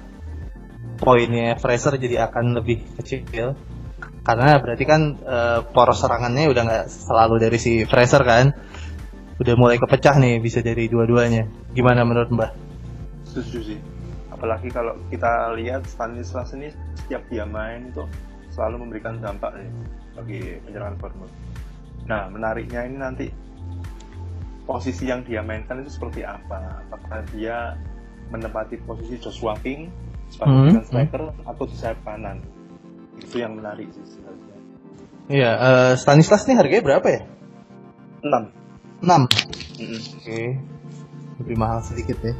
[0.97, 3.53] poinnya Fraser jadi akan lebih kecil
[4.25, 8.51] karena berarti kan eh, poros serangannya udah nggak selalu dari si Fraser kan
[9.37, 12.51] udah mulai kepecah nih bisa dari dua-duanya gimana menurut Mbah?
[13.27, 13.79] Setuju sih.
[14.33, 18.05] Apalagi kalau kita lihat Stanislas ini setiap dia main itu
[18.53, 19.69] selalu memberikan dampak nih
[20.17, 21.33] bagi penyerangan Bournemouth.
[22.09, 23.25] Nah, menariknya ini nanti
[24.65, 26.83] posisi yang dia mainkan itu seperti apa?
[26.91, 27.77] Apakah dia
[28.29, 29.89] menempati posisi Joshua King
[30.27, 32.41] sebagai Hmm, pemain striker atau di sayap kanan?
[33.17, 34.57] Itu yang menarik sih sebenarnya.
[35.27, 37.21] Iya, eh, Stanislas nih harganya berapa ya?
[38.23, 38.56] 6.
[39.01, 39.07] 6.
[39.77, 40.01] Mm-mm.
[40.17, 40.41] Oke.
[41.43, 42.33] Lebih mahal sedikit ya.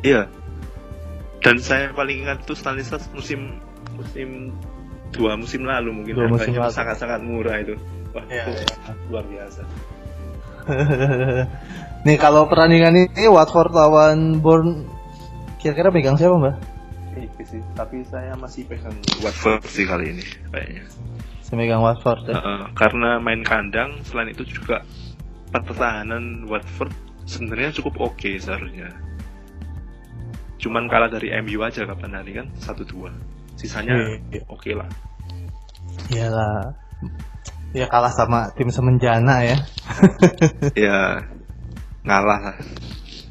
[0.00, 0.22] Iya.
[1.38, 3.58] Dan saya paling ingat tuh Stanislas musim
[3.94, 4.54] musim
[5.10, 6.74] dua musim lalu mungkin Dua musim harganya lalu.
[6.74, 7.74] sangat-sangat murah itu.
[8.14, 8.92] Wah, Iya, itu iya.
[9.08, 9.62] luar biasa.
[12.06, 14.84] nih kalau perandingan ini Watford lawan Bourne
[15.58, 16.54] kira-kira pegang siapa?
[17.16, 20.84] Iya sih, tapi saya masih pegang Watford sih kali ini kayaknya.
[21.42, 22.36] Saya megang Watford ya.
[22.36, 24.84] Heeh, karena main kandang selain itu juga
[25.52, 26.92] pertahanan Watford
[27.24, 28.92] sebenarnya cukup oke seharusnya.
[30.58, 33.12] Cuman kalah dari MU aja kapan hari kan 1-2.
[33.54, 33.94] Sisanya
[34.30, 34.42] Iya.
[34.50, 34.88] oke lah.
[36.10, 36.74] Iyalah.
[37.76, 39.56] Ya kalah sama tim semenjana ya.
[40.88, 40.98] ya
[42.02, 42.56] ngalah lah.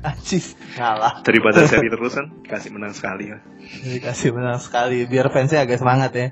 [0.06, 1.26] Acis kalah.
[1.26, 3.38] Daripada seri terus kan dikasih menang sekali ya.
[3.84, 6.28] Dikasih menang sekali biar fansnya agak semangat ya.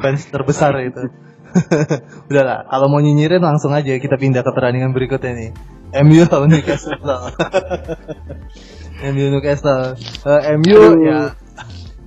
[0.00, 1.12] Fans terbesar itu.
[2.30, 5.50] Udahlah, kalau mau nyinyirin langsung aja kita pindah ke pertandingan berikutnya nih.
[6.02, 6.98] MU lawan Newcastle.
[9.14, 9.94] MU Newcastle.
[10.26, 11.34] Eh, MU ya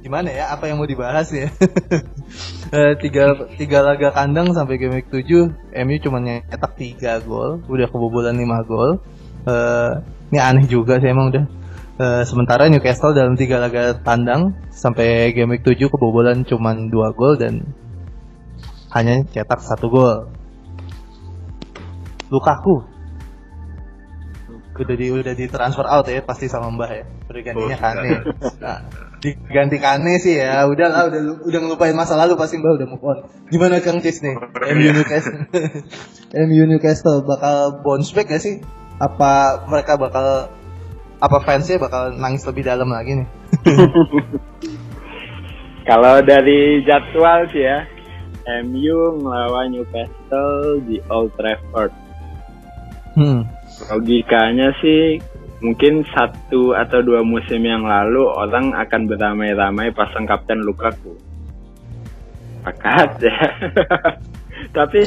[0.08, 0.56] gimana ya?
[0.56, 1.52] Apa yang mau dibahas ya?
[2.68, 5.56] Eh, tiga, tiga laga kandang sampai game week 7
[5.88, 9.00] MU cuma nyetak 3 gol udah kebobolan 5 gol
[9.48, 9.92] Eh,
[10.36, 11.48] ini aneh juga sih emang udah
[11.98, 17.42] Eh, sementara Newcastle dalam tiga laga tandang sampai game week 7 kebobolan cuma 2 gol
[17.42, 17.66] dan
[18.98, 20.18] hanya cetak satu gol.
[22.28, 22.98] Lukaku
[24.78, 27.04] udah di udah di transfer out ya pasti sama Mbah ya.
[27.34, 28.10] Udah gantinya Oh, Kane.
[28.14, 28.22] sudah.
[28.62, 28.78] Nah,
[29.18, 30.70] diganti Kane sih ya.
[30.70, 33.18] Udah lah udah udah ngelupain masa lalu pasti Mbah udah move on.
[33.50, 34.38] Gimana Kang Cis nih?
[34.38, 35.50] MU Newcastle.
[36.46, 38.62] MU Newcastle bakal bounce back gak sih?
[39.02, 40.54] Apa mereka bakal
[41.18, 43.28] apa fansnya bakal nangis lebih dalam lagi nih?
[45.90, 47.82] Kalau dari jadwal sih ya,
[48.64, 51.92] MU melawan Newcastle di Old Trafford.
[53.18, 53.44] Hmm.
[53.92, 55.20] Logikanya sih
[55.60, 61.18] mungkin satu atau dua musim yang lalu orang akan beramai-ramai pasang kapten Lukaku.
[62.64, 63.38] Pakat ya.
[64.78, 65.02] Tapi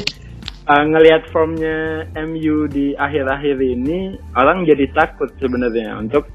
[0.67, 6.27] uh, ngelihat formnya MU di akhir-akhir ini, orang jadi takut sebenarnya untuk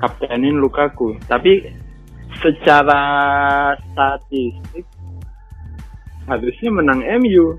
[0.00, 1.16] kaptenin Lukaku.
[1.28, 1.70] Tapi
[2.40, 3.02] secara
[3.92, 4.86] statistik
[6.28, 7.56] harusnya menang MU.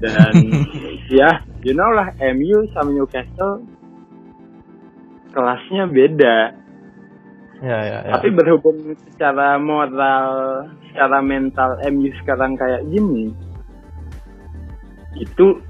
[0.00, 0.34] Dan
[1.20, 3.64] ya, you know lah MU sama Newcastle
[5.32, 6.36] kelasnya beda.
[7.62, 8.12] Ya ya ya.
[8.18, 10.28] Tapi berhubung secara moral,
[10.90, 13.32] secara mental MU sekarang kayak gini,
[15.16, 15.62] itu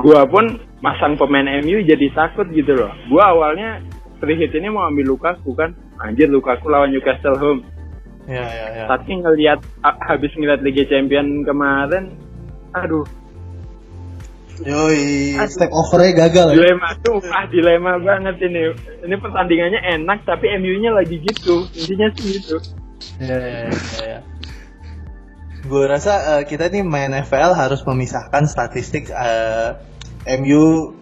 [0.00, 2.90] gua pun masang pemain MU jadi takut gitu loh.
[3.12, 3.84] Gua awalnya
[4.18, 7.60] free hit ini mau ambil Lukaku kan, anjir Lukaku lawan Newcastle home.
[8.26, 8.84] Ya ya ya.
[8.90, 12.14] Tapi ngelihat habis ngeliat Liga Champion kemarin,
[12.74, 13.06] aduh
[14.64, 16.64] Yoi, step overnya gagal ya.
[16.64, 18.72] dilema tuh, ah dilema banget ini.
[19.04, 22.56] Ini pertandingannya enak tapi MU-nya lagi gitu, intinya sih gitu.
[23.20, 23.72] Ya ya ya.
[24.00, 24.18] ya.
[25.66, 29.76] Gue rasa eh, kita nih main FPL harus memisahkan statistik eh,
[30.40, 30.96] MU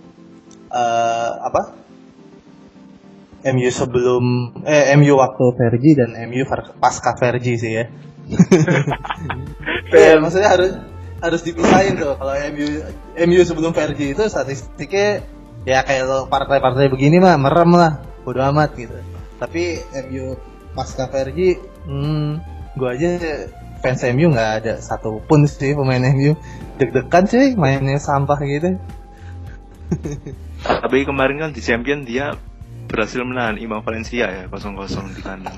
[0.75, 1.84] eh, apa?
[3.45, 4.25] MU sebelum
[4.65, 6.49] eh MU waktu Fergie dan MU
[6.81, 7.85] pasca Fergie sih ya.
[9.95, 10.73] Iya, maksudnya harus
[11.21, 12.17] harus dipisahin tuh.
[12.17, 12.67] Kalau MU
[13.29, 15.23] MU sebelum Fergie itu statistiknya
[15.69, 18.97] ya kayak lo partai-partai begini mah merem lah bodo amat gitu.
[19.39, 20.41] Tapi MU
[20.73, 22.41] pasca Fergie hmm,
[22.81, 23.21] gua aja
[23.85, 26.33] fans MU nggak ada satupun sih pemain MU
[26.81, 28.81] deg-degan sih mainnya sampah gitu.
[30.83, 32.35] Tapi kemarin kan di Champion dia
[32.87, 35.57] berhasil menahan imbang Valencia ya kosong-kosong di kandang.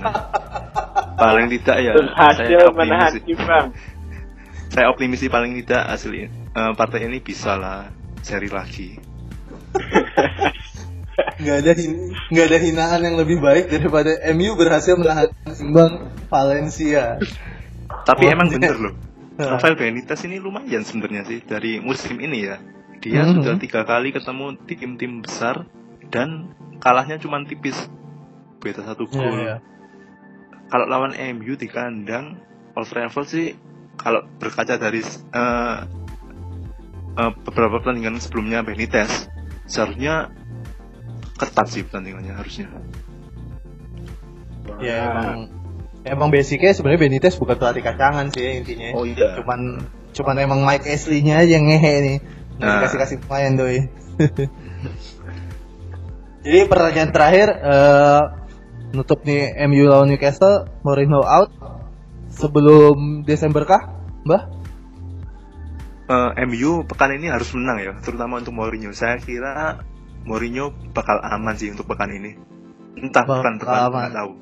[1.17, 3.67] paling tidak ya Berhasil saya optimis menahan imbang.
[4.67, 6.29] Saya optimis sih paling tidak hasil eh,
[6.75, 7.87] partai ini bisa lah
[8.21, 8.99] seri lagi.
[11.41, 17.17] nggak ada hin- nggak ada hinaan yang lebih baik daripada MU berhasil menahan imbang Valencia.
[18.05, 18.95] Tapi Oh, emang bener loh.
[19.37, 19.61] Nah.
[19.61, 22.57] Rafael Benitez ini lumayan sebenarnya sih dari musim ini ya.
[23.05, 23.33] Dia Mhm.
[23.37, 25.69] sudah tiga kali ketemu tim-tim besar
[26.09, 27.77] dan kalahnya cuma tipis.
[28.59, 29.37] Beda satu Iya, gol.
[29.39, 29.57] iya.
[30.67, 32.43] Kalau lawan MU di kandang,
[32.75, 33.47] Old Trafford sih
[33.95, 35.79] kalau berkaca dari eh,
[37.17, 39.31] eh, beberapa pertandingan sebelumnya Benitez,
[39.65, 40.35] seharusnya
[41.37, 42.67] ketat sih pertandingannya harusnya.
[44.83, 45.49] Ya emang
[46.03, 48.89] emang basicnya sebenarnya Benitez bukan pelatih kacangan sih intinya.
[48.99, 49.39] Oh iya.
[49.39, 52.19] Cuman cuman emang Mike Ashley-nya aja yang ngehe nih.
[52.57, 52.77] Nggak Nah.
[52.83, 53.79] dikasih kasih pemain doi.
[56.47, 58.23] Jadi pertanyaan terakhir eh,
[58.95, 61.51] nutup nih MU lawan Newcastle, Mourinho out
[62.31, 63.83] sebelum Desember kah,
[64.23, 64.43] Mbah?
[66.07, 68.95] Eh, MU pekan ini harus menang ya, terutama untuk Mourinho.
[68.95, 69.83] Saya kira
[70.23, 72.39] Mourinho bakal aman sih untuk pekan ini.
[72.95, 73.91] Entah Bakal pekan depan aman.
[74.07, 74.33] nggak tahu.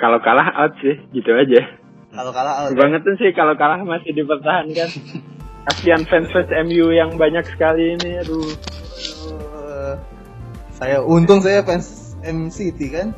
[0.00, 1.60] Kalau kalah out sih, gitu aja.
[2.08, 2.72] Kalau kalah out.
[2.72, 2.76] ya.
[2.76, 4.88] Kebangetan sih kalau kalah masih dipertahankan.
[5.68, 8.48] Kasihan fans-fans MU yang banyak sekali ini, aduh.
[8.48, 9.94] Eh,
[10.78, 13.08] saya untung saya fans MCT kan.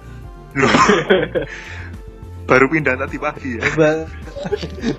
[0.57, 0.71] Loh.
[2.51, 3.63] Baru pindah tadi pagi ya.
[3.75, 4.07] Ba-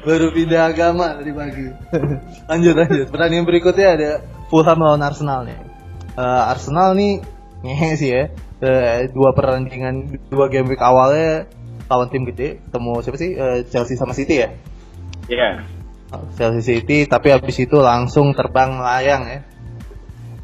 [0.03, 1.63] baru pindah agama tadi pagi.
[2.51, 3.07] lanjut lanjut.
[3.07, 4.11] Pertandingan berikutnya ada
[4.51, 5.55] Fulham lawan Arsenal nih.
[6.19, 7.23] Eh, Arsenal nih
[7.63, 8.23] ngehe sih ya.
[8.59, 11.47] Eh, dua pertandingan dua game week awalnya
[11.87, 14.49] lawan tim gede ketemu siapa sih Eh, Chelsea sama City ya
[15.29, 15.61] Ya,
[16.35, 19.39] Chelsea City tapi habis itu langsung terbang melayang ya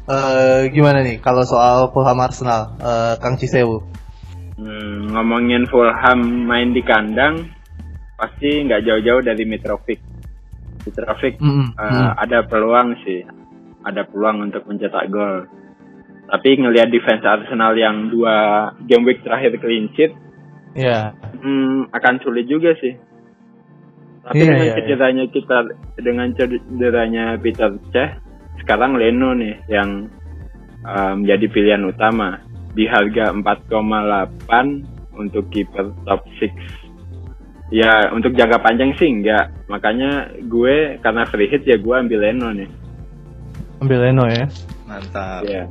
[0.04, 3.80] Eh, gimana nih kalau soal Fulham Arsenal Eh, Kang Cisewu
[4.54, 7.50] Hmm, ngomongin Fulham main di kandang,
[8.14, 9.98] pasti nggak jauh-jauh dari Mitrovic.
[10.86, 12.10] Mitrovic Mm-mm, eh, mm.
[12.22, 13.26] ada peluang sih,
[13.82, 15.50] ada peluang untuk mencetak gol.
[16.30, 20.14] Tapi ngelihat defense Arsenal yang dua game week terakhir clean sheet,
[20.78, 22.94] ya hmm, akan sulit juga sih.
[24.24, 24.76] Tapi Iya, dengan iya, iya.
[24.78, 25.56] cederanya kita,
[25.98, 28.23] dengan cederanya Peter Cech,
[28.60, 30.10] sekarang Leno nih yang
[30.84, 32.42] eh, menjadi pilihan utama
[32.74, 37.72] di harga 4,8 untuk kiper top 6.
[37.72, 42.50] Ya untuk jangka panjang sih enggak, makanya gue karena free hit ya gue ambil Leno
[42.54, 42.70] nih.
[43.82, 44.46] ambil Leno ya
[44.84, 45.42] Mantap.
[45.48, 45.64] Ya.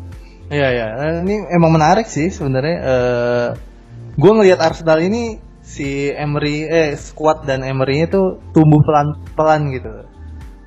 [0.51, 0.87] Iya ya,
[1.23, 2.77] ini emang menarik sih sebenarnya.
[2.83, 3.47] Eh
[4.13, 9.89] gue ngelihat Arsenal ini si Emery eh squad dan Emery-nya tuh tumbuh pelan-pelan gitu.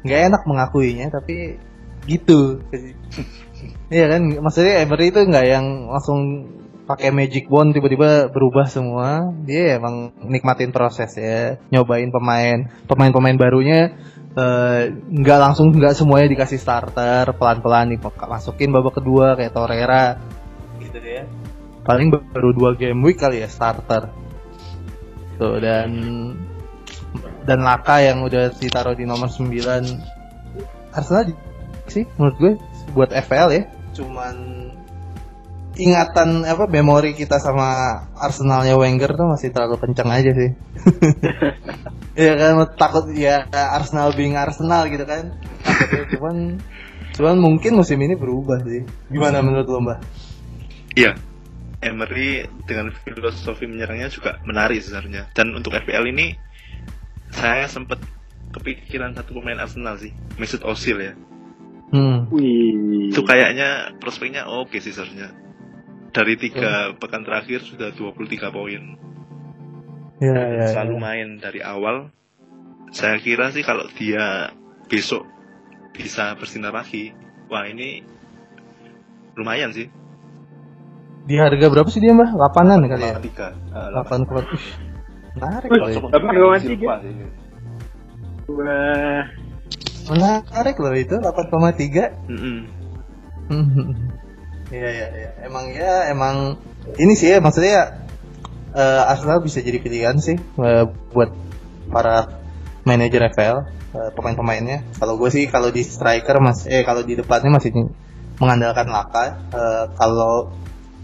[0.07, 1.59] Nggak enak mengakuinya tapi
[2.07, 2.41] gitu.
[3.87, 6.51] Iya kan, maksudnya Emery itu nggak yang langsung
[6.91, 9.31] pakai magic wand tiba-tiba berubah semua.
[9.47, 13.95] Dia emang nikmatin proses ya, nyobain pemain, pemain-pemain barunya
[14.37, 20.21] eh, nggak langsung nggak semuanya dikasih starter pelan-pelan dimasukin babak kedua kayak Torreira
[20.79, 21.25] gitu deh ya.
[21.83, 24.13] paling baru dua game week kali ya starter
[25.41, 25.91] tuh dan
[27.49, 29.49] dan Laka yang udah ditaruh di nomor 9
[30.93, 31.33] Arsenal
[31.91, 32.53] sih menurut gue
[32.93, 33.63] buat FPL ya
[33.97, 34.37] cuman
[35.77, 40.51] ingatan apa memori kita sama Arsenalnya Wenger tuh masih terlalu kencang aja sih
[42.17, 45.37] Iya kan takut ya Arsenal being Arsenal gitu kan
[46.17, 46.65] cuman
[47.13, 50.01] cuman mungkin musim ini berubah sih gimana menurut lo mbak
[50.97, 51.13] Iya.
[51.77, 55.29] Emery dengan filosofi menyerangnya juga menarik sebenarnya.
[55.37, 56.33] Dan untuk FPL ini
[57.29, 58.01] saya sempat
[58.57, 61.13] kepikiran satu pemain Arsenal sih, Mesut Ozil ya.
[61.93, 62.19] Hmm.
[62.33, 63.11] Wih.
[63.13, 65.35] Itu kayaknya prospeknya oke sih sebenarnya.
[66.11, 68.83] Dari tiga pekan terakhir sudah 23 poin.
[70.17, 71.01] ya, ya, Selalu ya.
[71.03, 72.09] main dari awal.
[72.95, 74.55] Saya kira sih kalau dia
[74.89, 75.29] besok
[75.93, 77.13] bisa bersinar lagi,
[77.53, 78.01] wah ini
[79.37, 79.91] lumayan sih.
[81.27, 82.39] di harga berapa sih dia mbak?
[82.39, 83.19] 8an kali ya?
[83.19, 83.49] Tiga.
[83.75, 84.67] 8 kilo Ih,
[85.35, 86.87] menarik delapan koma tiga.
[88.47, 89.27] Wah.
[90.11, 92.59] Menarik loh itu 8,3 Mm-mm.
[94.67, 95.31] Iya iya iya.
[95.47, 96.59] Emang ya emang
[96.99, 98.03] ini sih ya maksudnya
[98.75, 100.85] eh, Arsenal bisa jadi pilihan sih eh,
[101.15, 101.31] buat
[101.87, 102.43] para
[102.83, 103.59] manajer FPL
[103.95, 104.83] eh, pemain-pemainnya.
[104.99, 107.71] Kalau gue sih kalau di striker mas eh kalau di depannya masih
[108.43, 109.25] mengandalkan Laka.
[109.55, 110.51] Eh, kalau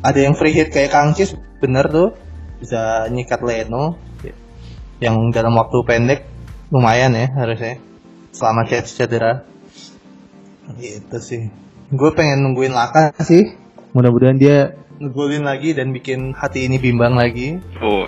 [0.03, 2.19] ada yang free hit kayak Kang Cis bener tuh
[2.59, 3.95] bisa nyikat Leno
[4.99, 6.27] yang dalam waktu pendek
[6.75, 7.79] lumayan ya harusnya
[8.33, 9.45] selama ced- cedera
[10.75, 11.43] gitu sih
[11.89, 13.57] gue pengen nungguin Laka sih
[13.93, 17.59] mudah-mudahan dia ngegolin lagi dan bikin hati ini bimbang lagi.
[17.83, 18.07] Oh,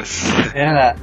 [0.54, 0.94] Ya enggak?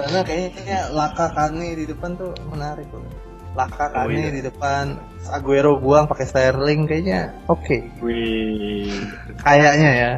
[0.00, 3.04] Karena kayaknya Laka Kane di depan tuh menarik loh.
[3.52, 4.32] Laka Oh, Kane iya.
[4.32, 4.96] di depan,
[5.28, 8.00] Aguero buang pakai Sterling kayaknya oke.
[8.00, 9.04] Wih.
[9.44, 10.12] Kayaknya ya.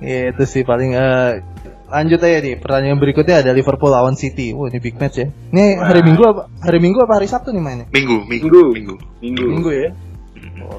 [0.00, 1.44] Iya, itu sih paling eh,
[1.90, 4.54] lanjut aja nih pertandingan berikutnya ada Liverpool lawan City.
[4.54, 5.28] Wah ini big match ya.
[5.50, 6.00] Ini hari.
[6.06, 7.86] Minggu apa hari Minggu apa hari Sabtu nih mainnya?
[7.90, 8.62] minggu, minggu, Minggu.
[8.70, 8.94] minggu.
[9.20, 9.44] Minggu.
[9.50, 9.88] Minggu ya.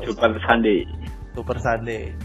[0.08, 0.88] Super Sunday.
[1.36, 2.16] Super Sunday.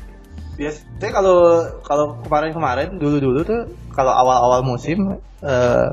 [0.56, 1.38] Biasanya kalau
[1.84, 3.60] kalau kemarin-kemarin dulu-dulu tuh
[3.92, 5.88] kalau awal-awal musim eh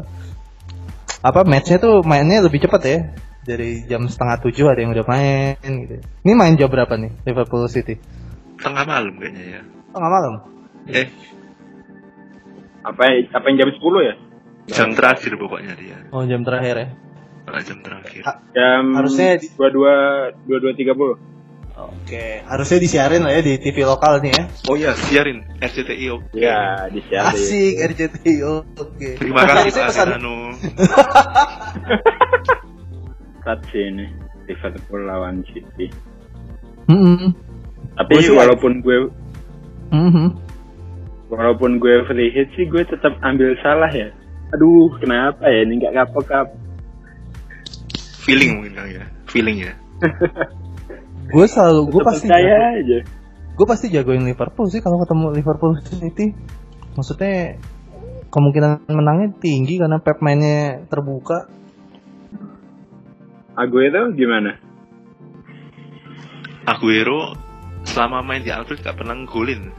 [1.24, 3.00] apa matchnya tuh mainnya lebih cepat ya.
[3.44, 6.00] Dari jam setengah tujuh ada yang udah main gitu.
[6.24, 8.00] Ini main jam berapa nih Liverpool City?
[8.64, 9.62] Tengah malam kayaknya ya.
[9.92, 10.34] Tengah malam.
[10.88, 11.08] Eh,
[12.84, 14.16] Apa apa yang jam 10 ya?
[14.66, 15.98] jam terakhir pokoknya dia.
[16.10, 16.88] Oh jam terakhir ya.
[17.44, 18.24] Ah, jam terakhir.
[18.24, 21.20] Ah, Jam Harusnya di- 22 22.30.
[21.74, 24.44] Oke, harusnya disiarin lah ya di TV lokal nih ya.
[24.70, 26.38] Oh ya, siarin RCTI oke.
[26.38, 27.34] Ya, di share deh.
[27.34, 28.36] Asik RCTI.
[28.78, 29.10] Oke.
[29.18, 30.54] Terima kasih Pak Serrano.
[33.44, 34.06] Saat sini
[34.46, 35.90] Liverpool lawan City.
[36.88, 37.34] Mm-mm.
[37.96, 38.98] Tapi Gua sih- walaupun gue
[39.90, 40.28] Mhm.
[41.34, 44.14] Walaupun gue free hit sih gue tetap ambil salah ya.
[44.54, 46.48] Aduh, kenapa ya ini nggak kapok kap?
[48.24, 49.04] Feeling mungkin ya.
[49.28, 49.74] Feeling ya.
[51.34, 53.00] Gue selalu gue pasti percaya aja.
[53.54, 56.36] gue pasti jagoin Liverpool sih kalau ketemu Liverpool City.
[56.94, 57.58] Maksudnya
[58.30, 61.50] kemungkinan menangnya tinggi karena Pep mainnya terbuka.
[63.54, 64.58] Aguero gimana?
[66.66, 67.38] Aguero
[67.86, 69.70] selama main di Anfield gak pernah ngegolin.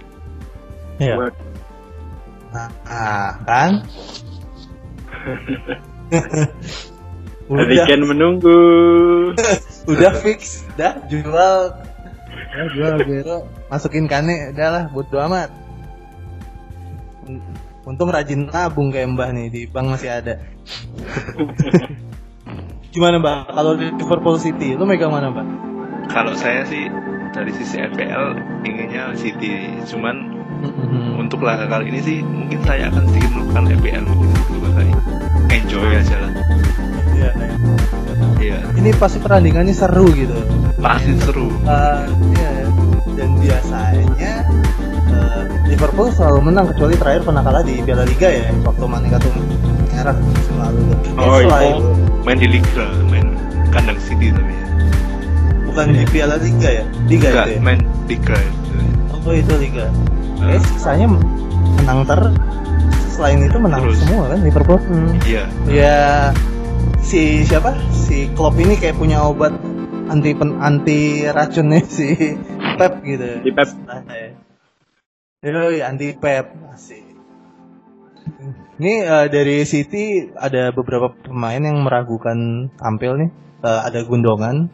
[0.99, 1.15] Iya.
[1.19, 1.39] Buat-
[2.55, 3.83] Nah, ah, kan?
[7.51, 8.59] Udah, Kane menunggu.
[9.91, 11.75] udah fix, dah jual,
[12.55, 13.39] ya, jual Aguero,
[13.75, 15.51] masukin Kane, udahlah, bodo amat.
[17.85, 20.41] Untung rajin nabung kayak Mbah nih di bank masih ada.
[22.95, 23.39] Gimana Mbak?
[23.51, 25.47] Kalau di Liverpool City, lu megang mana Mbak?
[26.09, 26.87] Kalau saya sih
[27.35, 30.31] dari sisi FPL inginnya City, cuman
[31.15, 34.93] untuk laga kali ini sih mungkin saya akan sedikit melakukan FPL mungkin dua kali.
[35.51, 36.33] Enjoy aja lah.
[37.15, 37.31] Iya,
[38.37, 40.37] Iya, Ini pasti pertandingannya seru gitu.
[40.77, 41.49] pasti seru.
[41.65, 42.03] Eh,
[42.37, 42.51] iya,
[43.17, 44.33] dan biasanya
[45.09, 49.31] eh, Liverpool selalu menang kecuali terakhir pernah kalah di Piala Liga ya waktu Mane kartu
[49.89, 51.13] merah musim lalu tuh.
[51.17, 51.81] Oh, iya.
[52.21, 53.33] Main di Liga, main
[53.73, 54.65] kandang City tapi ya.
[55.65, 56.85] bukan di Piala Liga ya?
[57.09, 57.61] Liga itu ya?
[57.65, 58.77] main Liga itu.
[59.25, 59.89] Oh itu Liga.
[60.51, 60.61] Eh.
[60.61, 61.07] Sisanya
[61.81, 62.21] menang ter
[63.15, 63.99] selain itu menang Terus.
[64.03, 64.79] semua kan Liverpool.
[64.83, 65.13] Hmm.
[65.23, 65.45] Iya.
[65.71, 65.99] Ya
[67.01, 67.79] si siapa?
[67.95, 69.55] Si Klopp ini kayak punya obat
[70.11, 72.37] anti pen, anti racunnya si
[72.77, 73.47] Pep gitu.
[73.47, 73.69] Di Pep.
[73.87, 74.03] Nah,
[75.45, 75.89] ya.
[75.89, 77.05] Anti Pep asik.
[78.75, 83.31] Ini eh, dari City ada beberapa pemain yang meragukan tampil nih.
[83.63, 84.67] Eh, ada Gundongan.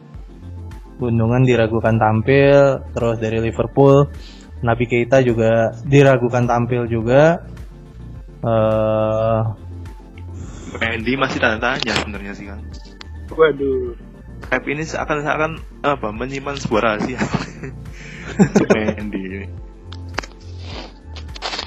[0.97, 2.81] Gundongan diragukan tampil.
[2.97, 4.09] Terus dari Liverpool
[4.61, 7.41] Nabi Keita juga diragukan tampil juga.
[8.41, 9.41] Eh
[10.81, 12.59] Mendy masih tanda tanya sebenarnya sih kan.
[13.33, 13.93] Waduh.
[14.49, 17.21] Pep ini seakan-akan apa menyimpan sebuah rahasia.
[18.97, 19.47] Mendy ini.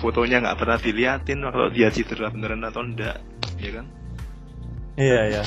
[0.02, 3.24] Fotonya nggak pernah diliatin kalau dia cedera beneran atau enggak,
[3.56, 3.86] ya kan?
[5.00, 5.42] iya ya.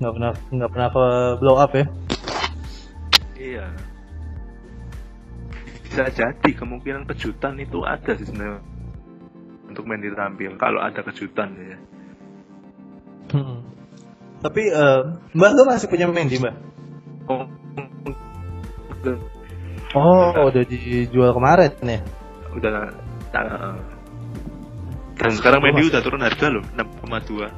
[0.00, 0.88] Nggak pernah nggak pernah
[1.36, 1.84] blow up ya.
[3.36, 3.91] Iya.
[5.92, 8.64] Bisa jadi kemungkinan kejutan itu ada sih sebenarnya
[9.68, 11.76] untuk Mendy tampil kalau ada kejutan ya.
[13.36, 13.60] Hmm.
[14.40, 15.00] Tapi eh,
[15.36, 16.54] Mbak lu masih punya Mendy Mbak?
[17.28, 17.44] Oh,
[19.92, 22.00] Oh, udah dijual kemarin ya?
[22.56, 22.88] udah
[23.36, 23.76] uh,
[25.20, 27.48] dan sekarang Mendy udah turun harga loh 6,2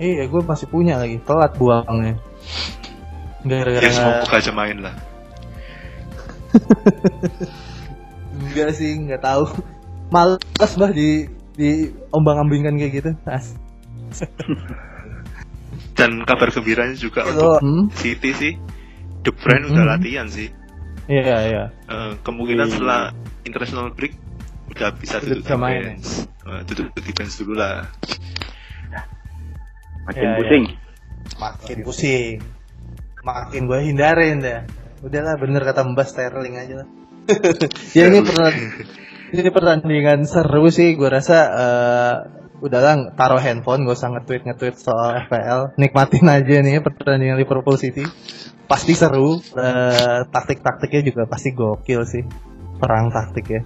[0.00, 1.20] Iya, gue masih punya lagi.
[1.20, 2.16] Telat buangnya.
[3.44, 4.92] Gara-gara ya semoga aja main lah
[8.40, 9.44] enggak sih, nggak tahu.
[10.10, 13.10] Males bah di di ombang-ambingkan kayak gitu.
[13.26, 13.54] As.
[16.00, 17.84] dan kabar gembiranya juga Itu, untuk hmm.
[17.92, 18.52] City sih
[19.20, 19.92] Bruyne udah Hmm.
[19.92, 20.48] latihan sih
[21.06, 21.64] Iya, iya.
[21.86, 22.74] Eh, kemungkinan Iya.
[22.74, 23.02] setelah
[23.44, 24.16] international break
[24.72, 27.84] udah bisa Udah duduk bisa di main, bench Eh, duduk di bench dulu lah
[30.08, 30.64] Makin Ya, pusing.
[31.38, 32.34] Makin pusing.
[33.22, 34.64] Makin gue hindarin dah.
[35.00, 36.88] Udahlah bener kata Mbak Sterling aja lah.
[37.96, 38.50] ya ini pernah
[39.30, 42.14] ini pertandingan seru sih gue rasa eh
[42.60, 48.04] udahlah taruh handphone gak usah nge-tweet nge-tweet soal FPL nikmatin aja nih pertandingan Liverpool City
[48.68, 49.40] pasti seru.
[49.56, 52.22] Eh, taktik-taktiknya juga pasti gokil sih.
[52.76, 53.62] Perang taktik ya.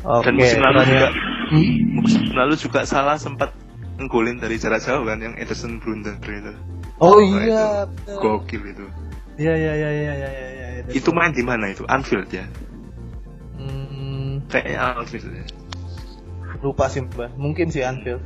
[0.00, 0.30] Oke.
[0.30, 1.64] Dan musim lalu pertandingan- juga Hmm?
[1.96, 3.56] musim lalu juga salah sempat
[3.96, 6.52] nggolin dari jarak jauh kan yang Ederson blunder itu.
[7.00, 7.88] Oh Wah, iya.
[7.88, 8.14] itu.
[8.14, 8.84] Gokil itu.
[9.38, 10.68] Iya iya iya iya iya iya.
[10.82, 10.90] iya.
[10.90, 11.86] Itu main di mana itu?
[11.86, 12.44] Anfield ya.
[13.54, 15.44] Hmm, Kayaknya Anfield ya.
[16.58, 17.38] lupa sih mbak.
[17.38, 18.18] Mungkin sih Anfield.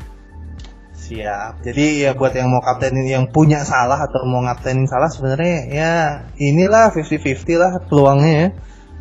[0.96, 1.60] Siap.
[1.60, 5.92] Jadi ya buat yang mau kaptenin yang punya salah atau mau ngaptenin salah sebenarnya ya
[6.40, 8.48] inilah 50-50 lah peluangnya ya.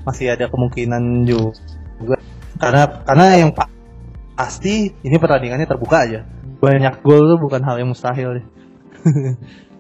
[0.04, 1.56] Masih ada kemungkinan juga.
[2.60, 3.72] Karena karena yang pa-
[4.36, 6.28] pasti ini pertandingannya terbuka aja.
[6.60, 8.46] Banyak gol tuh bukan hal yang mustahil deh.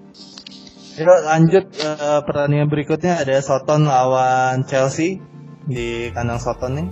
[0.92, 5.24] Yuk lanjut eh, pertandingan berikutnya ada Soton lawan Chelsea
[5.64, 6.88] di kandang Soton nih.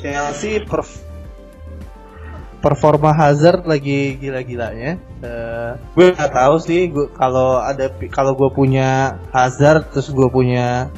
[0.00, 1.04] Chelsea perf-
[2.64, 4.96] performa Hazard lagi gila-gilanya.
[5.20, 10.88] Eh, gue nggak tahu sih kalau ada kalau gue punya Hazard terus gue punya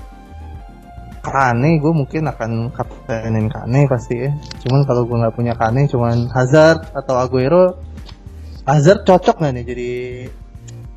[1.19, 4.31] Kane gue mungkin akan kaptenin Kane pasti ya.
[4.63, 7.75] Cuman kalau gue nggak punya Kane cuman Hazard atau Aguero
[8.71, 9.91] Hazard cocok nggak nih jadi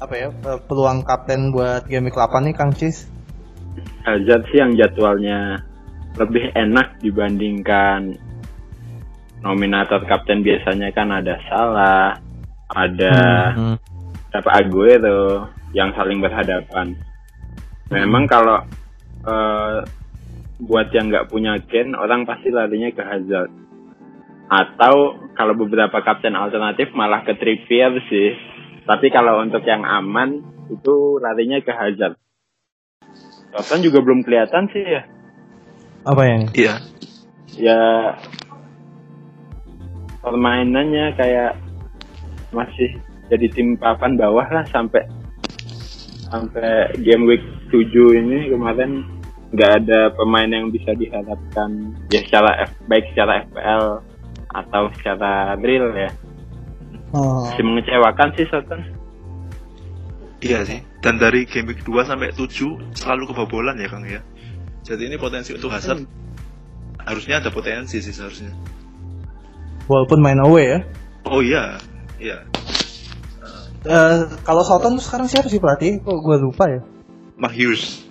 [0.02, 0.28] apa ya
[0.66, 3.06] peluang kapten buat game week 8 nih Kang Cis?
[4.02, 5.62] Hazard sih yang jadwalnya
[6.18, 8.18] lebih enak dibandingkan
[9.45, 12.18] nominator kapten biasanya kan ada Salah,
[12.74, 13.16] ada
[13.54, 13.78] Hmm.
[14.34, 15.47] apa Aguero
[15.78, 16.97] yang saling berhadapan.
[17.93, 18.64] Memang kalau
[19.22, 19.78] eh,
[20.62, 23.52] buat yang nggak punya Kane, orang pasti larinya ke Hazard.
[24.49, 28.34] Atau kalau beberapa kapten alternatif malah ke Trippier sih.
[28.86, 32.18] Tapi kalau untuk yang aman itu larinya ke Hazard.
[33.52, 35.04] Tottenham juga belum kelihatan sih ya.
[36.08, 36.42] Apa yang?
[36.56, 36.76] Iya.
[37.60, 37.82] Ya
[40.24, 41.60] permainannya kayak
[42.56, 42.96] masih
[43.28, 45.04] jadi tim papan bawah lah sampai
[46.32, 47.92] sampai game week 7
[48.24, 49.04] ini kemarin
[49.52, 53.86] nggak ada pemain yang bisa diharapkan ya secara F, baik secara FPL
[54.52, 56.12] atau secara real ya
[57.12, 57.43] Oh.
[57.43, 58.80] masih mengecewakan sih Soton
[60.41, 60.82] Iya sih.
[61.05, 64.26] Dan dari game week 2 sampai 7 selalu kebobolan ya Kang ya.
[64.82, 66.01] Jadi ini potensi untuk Hazard
[66.97, 68.49] harusnya ada potensi sih seharusnya.
[69.86, 70.80] Walaupun main away ya.
[71.30, 71.78] Oh iya.
[72.18, 72.41] Iya.
[73.86, 76.01] Eh, kalau Soton tuh sekarang siapa sih pelatih?
[76.01, 76.82] Kok gue lupa ya?
[77.38, 78.01] Mark Hughes.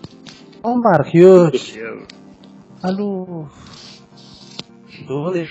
[0.62, 1.74] Oh Mark Hughes.
[1.74, 2.06] Iya.
[2.86, 3.50] Aduh.
[5.06, 5.50] Sulit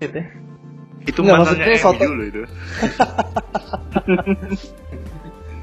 [0.00, 0.43] ya.
[1.04, 2.42] Itu Nggak, maksudnya Soton- loh itu.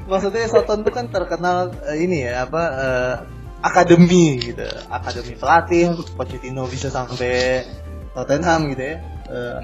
[0.02, 3.14] Maksudnya Soton tuh kan terkenal eh, ini ya apa eh,
[3.62, 4.66] akademi gitu.
[4.90, 7.64] Akademi pelatih Pochettino bisa sampai
[8.12, 8.96] Tottenham gitu ya.
[9.30, 9.58] Eh,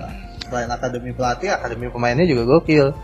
[0.49, 2.95] selain akademi pelatih, akademi pemainnya juga gokil.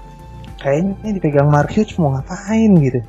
[0.56, 3.00] Kayaknya dipegang Mark Hughes mau ngapain gitu.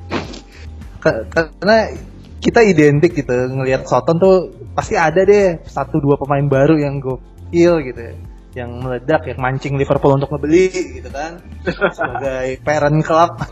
[1.00, 1.94] Ka- Karena
[2.42, 4.36] kita identik gitu ngelihat Soton tuh
[4.76, 8.16] pasti ada deh satu dua pemain baru yang gokil gitu ya.
[8.56, 11.44] Yang meledak yang mancing Liverpool untuk ngebeli gitu kan
[11.92, 13.36] sebagai parent club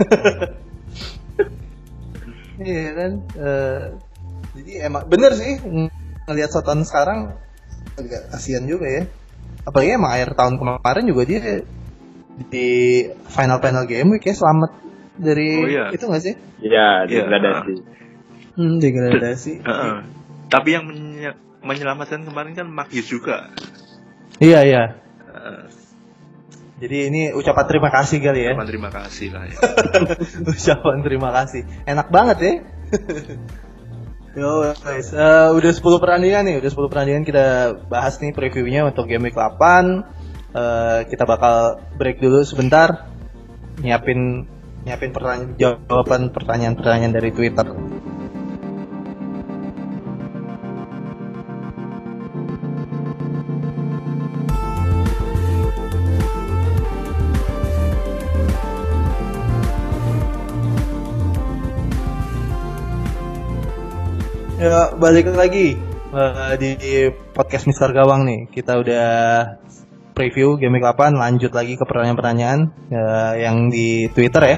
[2.60, 3.82] iya kan Eh,
[4.54, 5.92] jadi emang bener sih ng-
[6.24, 7.36] ngelihat Soton sekarang
[7.94, 9.04] agak kasihan juga ya
[9.64, 11.40] apalagi emang akhir tahun kemarin juga dia
[12.48, 12.70] di
[13.28, 14.72] final final game week ya selamat
[15.14, 15.86] dari Oh, iya.
[15.92, 17.28] itu gak sih ya Iya.
[17.28, 17.74] degradasi
[18.56, 19.96] hmm, degradasi Heeh.
[20.48, 23.50] Tapi yang menye- menyelamatkan kemarin kan Hughes juga.
[24.44, 24.84] Iya iya
[25.32, 25.64] Heeh.
[26.84, 29.58] jadi ini ucapan terima kasih kali ya Cuman terima kasih lah ya.
[30.52, 31.64] Ucapan terima kasih.
[31.88, 32.54] Enak banget ya.
[34.34, 37.46] Yo guys, Eh, udah 10 pertandingan nih, udah 10 pertandingan kita
[37.86, 39.62] bahas nih previewnya untuk game week 8.
[40.58, 43.14] Eh, kita bakal break dulu sebentar.
[43.78, 44.50] Nyiapin
[44.84, 47.68] nyiapin pertanyaan jawaban pertanyaan-pertanyaan dari Twitter.
[64.64, 65.76] Ya, balik lagi
[66.16, 68.48] eh, di podcast Mister Gawang nih.
[68.48, 69.08] Kita udah
[70.16, 74.58] preview game week 8, lanjut lagi ke pertanyaan-pertanyaan eh, yang di Twitter ya.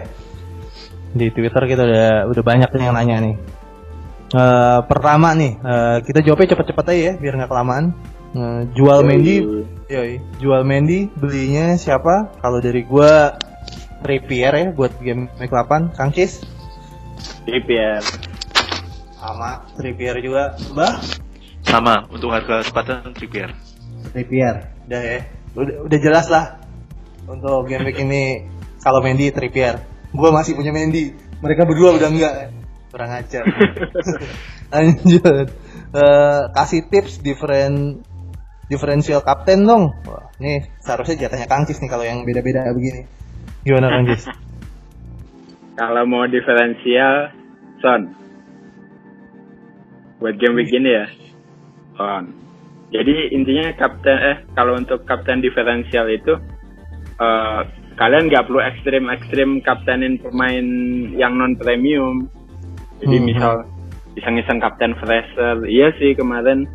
[1.10, 3.36] Di Twitter kita udah udah banyak yang nanya nih.
[4.30, 7.98] Eh, pertama nih, eh, kita jawabnya cepet-cepet aja ya, biar nggak kelamaan.
[8.38, 9.42] Eh, jual Mendy,
[9.90, 12.30] yoi, jual Mendy belinya siapa?
[12.46, 13.42] Kalau dari gua
[14.06, 16.46] Trippier ya buat game week 8, Kang Cis
[17.50, 18.06] Trippier
[19.26, 21.02] sama Trippier juga, Bah.
[21.66, 23.50] Sama untuk harga sepatan Trippier.
[24.14, 24.70] Trippier.
[24.86, 25.20] Udah ya.
[25.58, 26.62] Udah, udah jelas lah.
[27.26, 28.46] Untuk game week ini
[28.86, 29.82] kalau Mendy Trippier.
[30.14, 31.10] Gua masih punya Mendy.
[31.42, 32.34] Mereka berdua udah enggak.
[32.94, 33.44] kurang ajar.
[34.74, 35.48] Lanjut.
[35.96, 38.06] Eh, kasih tips different
[38.72, 39.92] differential kapten dong.
[40.08, 43.04] Wah, nih seharusnya jatahnya Kang Cis nih kalau yang beda-beda begini.
[43.68, 44.26] Gimana Kang Cis?
[45.80, 47.36] Kalau mau diferensial,
[47.84, 48.25] Son.
[50.20, 51.06] Buat game week ini ya,
[52.00, 52.26] Son.
[52.94, 56.40] Jadi intinya kapten eh kalau untuk kapten diferensial itu
[57.20, 57.62] eh,
[57.96, 60.66] kalian nggak perlu ekstrim-ekstrim kaptenin pemain
[61.16, 62.28] yang non premium.
[63.04, 63.26] Jadi Hmm.
[63.28, 63.54] misal
[64.16, 66.68] iseng-iseng kapten fresher, iya sih kemarin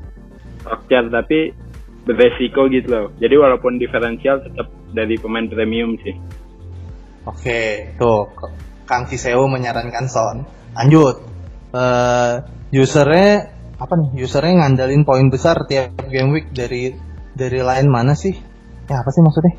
[0.60, 1.56] Rocker tapi
[2.04, 3.06] beresiko gitu loh.
[3.16, 6.12] Jadi walaupun diferensial tetap dari pemain premium sih.
[7.24, 8.28] Oke, tuh
[8.84, 10.44] Kang Ciseo menyarankan Son.
[10.76, 11.16] Lanjut.
[11.72, 13.50] Eh usernya
[13.80, 14.22] apa nih?
[14.22, 16.94] Usernya ngandalin poin besar tiap game week dari
[17.34, 18.34] dari line mana sih?
[18.86, 19.54] Ya apa sih maksudnya?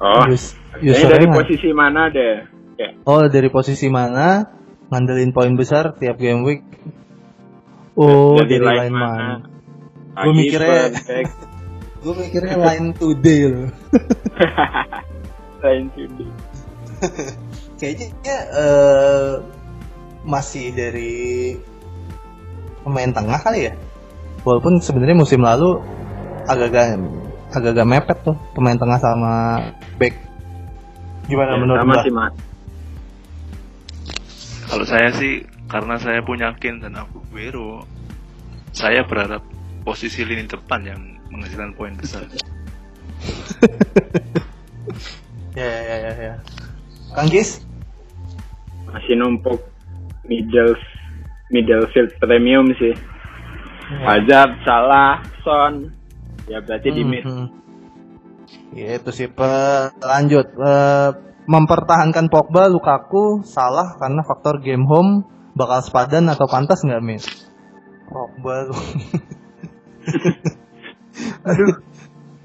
[0.00, 2.36] Oh, Us- usernya dari posisi mana deh?
[2.80, 2.88] Ya.
[3.04, 4.48] Oh, dari posisi mana
[4.88, 6.62] ngandelin poin besar tiap game week?
[7.92, 9.44] Oh, dari, line mana?
[10.16, 10.92] Gua Pagi, mikirnya-.
[12.02, 13.70] Gue mikirnya line today loh.
[15.62, 16.30] line today.
[17.78, 19.32] Kayaknya eh,
[20.26, 21.54] masih dari
[22.84, 23.74] pemain tengah kali ya.
[24.42, 25.78] Walaupun sebenarnya musim lalu
[26.50, 26.98] agak-agak
[27.52, 29.32] agak-agak mepet tuh pemain tengah sama
[30.00, 30.14] back.
[31.30, 32.34] Gimana Ya, menurut sama sih mas.
[34.66, 37.84] Kalau saya sih karena saya punya Kin dan Aguero,
[38.72, 39.44] saya berharap
[39.84, 42.24] posisi lini depan yang menghasilkan poin besar.
[45.52, 46.12] Ya ya ya ya.
[46.16, 46.34] ya.
[47.12, 47.60] Kang Gis?
[48.88, 49.60] Masih numpuk
[50.24, 50.76] middle
[51.52, 52.96] middle field premium sih.
[53.92, 54.16] Ya.
[54.16, 55.92] Hazard, Salah, Son.
[56.48, 57.22] Ya berarti di mid.
[57.22, 57.46] Mhm.
[58.72, 59.52] Ya itu sih Pe.
[60.00, 61.10] lanjut Eh,
[61.44, 67.20] mempertahankan Pogba, Lukaku salah karena faktor game home bakal sepadan atau pantas nggak Min?
[68.08, 68.72] Pogba.
[71.48, 71.76] Aduh.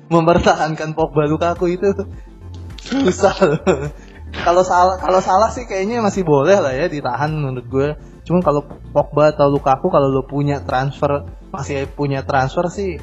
[0.07, 1.87] Mempertahankan Pogba Lukaku itu
[2.79, 3.35] susah.
[4.31, 7.89] Kalau salah kalau salah sih kayaknya masih boleh lah ya ditahan menurut gue.
[8.27, 12.99] Cuma kalau Pogba atau Lukaku kalau lo punya transfer masih punya transfer sih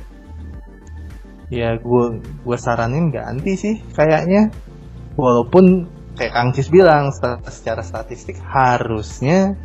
[1.49, 4.53] ya gue gue saranin ganti sih kayaknya.
[5.17, 7.09] Walaupun kayak Kang Cis bilang
[7.49, 9.57] secara statistik harusnya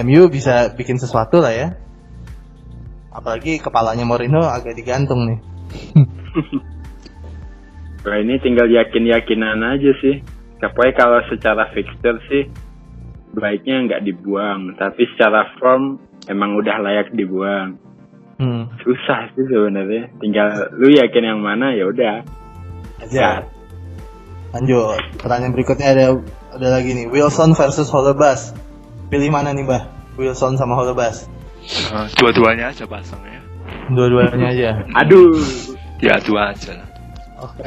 [0.00, 1.68] MU bisa bikin sesuatu lah ya.
[3.12, 5.38] Apalagi kepalanya Mourinho agak digantung nih.
[8.04, 10.20] Nah ini tinggal yakin-yakinan aja sih.
[10.60, 12.52] Pokoknya kalau secara fixture sih
[13.34, 14.78] baiknya nggak dibuang.
[14.78, 17.76] Tapi secara form emang udah layak dibuang.
[18.38, 18.80] hmm.
[18.80, 20.08] Susah sih sebenarnya.
[20.18, 22.16] Tinggal lu yakin yang mana ya udah.
[23.04, 23.42] aja
[24.54, 26.06] lanjut pertanyaan berikutnya ada
[26.54, 28.54] ada lagi nih Wilson versus Holebas
[29.10, 29.82] pilih mana nih Mbah
[30.14, 31.26] Wilson sama Holebas
[31.64, 33.40] Eh, dua-duanya aja pasang ya.
[33.90, 34.70] dua-duanya aja
[35.00, 35.34] Aduh.
[35.98, 36.88] Ya dua aja lah.
[37.40, 37.64] Oke.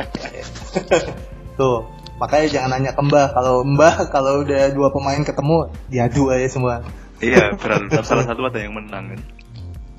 [1.57, 1.81] Tuh,
[2.17, 3.33] makanya jangan nanya ke Mbah.
[3.33, 6.85] Kalau Mbah kalau udah dua pemain ketemu diadu aja semua.
[7.17, 9.21] Iya, berharap salah satu ada yang menang kan.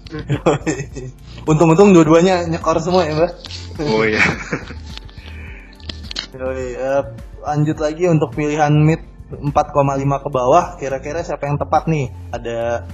[1.50, 3.32] Untung-untung dua-duanya nyekor semua ya Mbah.
[3.82, 4.22] Oh iya.
[6.38, 7.02] Yoi, eh,
[7.40, 9.00] lanjut lagi untuk pilihan mid
[9.32, 10.76] 4,5 ke bawah.
[10.76, 12.12] Kira-kira siapa yang tepat nih?
[12.32, 12.84] Ada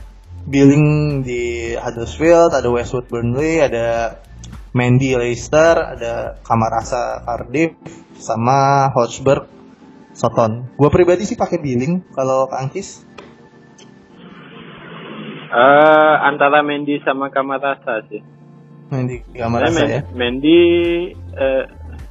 [0.44, 4.18] Billing di Huddersfield, ada Westwood Burnley, ada
[4.74, 7.78] Mendy Leicester, ada Kamarasa Cardiff,
[8.18, 9.46] sama Hotspur
[10.10, 10.66] Soton.
[10.74, 13.06] Gue pribadi sih pakai Billing kalau Kang Cis.
[15.54, 18.18] Eh antara Mendy sama Kamarasa sih.
[18.90, 20.00] Mendy Saya Kamarasa Men- ya.
[20.10, 20.58] Mendy
[21.14, 21.64] eh,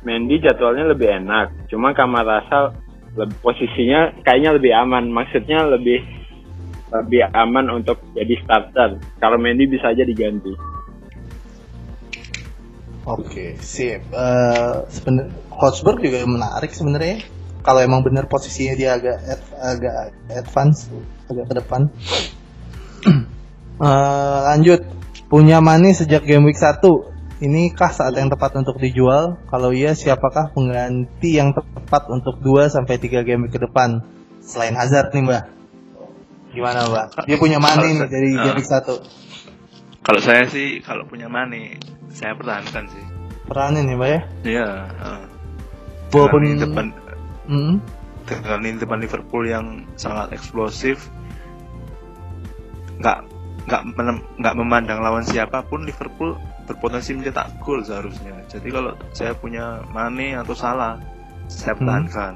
[0.08, 1.68] Mendy jadwalnya lebih enak.
[1.68, 2.72] Cuma Kamarasa
[3.20, 5.12] leb- posisinya kayaknya lebih aman.
[5.12, 6.00] Maksudnya lebih
[6.96, 9.04] lebih aman untuk jadi starter.
[9.20, 10.73] Kalau Mendy bisa aja diganti.
[13.04, 14.00] Oke, sip.
[14.88, 17.20] Seben- Hotspur juga menarik sebenarnya.
[17.64, 19.96] Kalau emang bener posisinya dia agak ad- agak
[20.32, 20.88] advance,
[21.28, 21.82] agak ke depan.
[23.74, 24.86] Eh, lanjut,
[25.28, 27.12] punya Mane sejak game week 1.
[27.44, 29.36] Inikah saat yang tepat untuk dijual?
[29.52, 34.00] Kalau iya, siapakah pengganti yang tepat untuk 2 sampai 3 game week ke depan?
[34.40, 35.44] Selain Hazard nih, Mbak.
[36.56, 37.06] Gimana, Mbak?
[37.28, 39.04] Dia punya Mane nih dari game week 1.
[40.04, 41.80] Kalau saya sih kalau punya Mane,
[42.12, 43.06] saya pertahankan sih.
[43.48, 44.22] Peranin ya, Mbak ya?
[44.44, 44.68] Iya.
[46.14, 46.86] Walaupun lini depan
[47.44, 47.76] Mm,
[48.24, 51.12] dengan depan Liverpool yang sangat eksplosif,
[53.04, 53.20] nggak
[53.68, 53.82] nggak
[54.40, 58.32] nggak memandang lawan siapa pun Liverpool berpotensi mencetak gol seharusnya.
[58.48, 60.96] Jadi kalau saya punya Mane atau Salah,
[61.52, 61.84] saya Hmm.
[61.84, 62.34] pertahankan.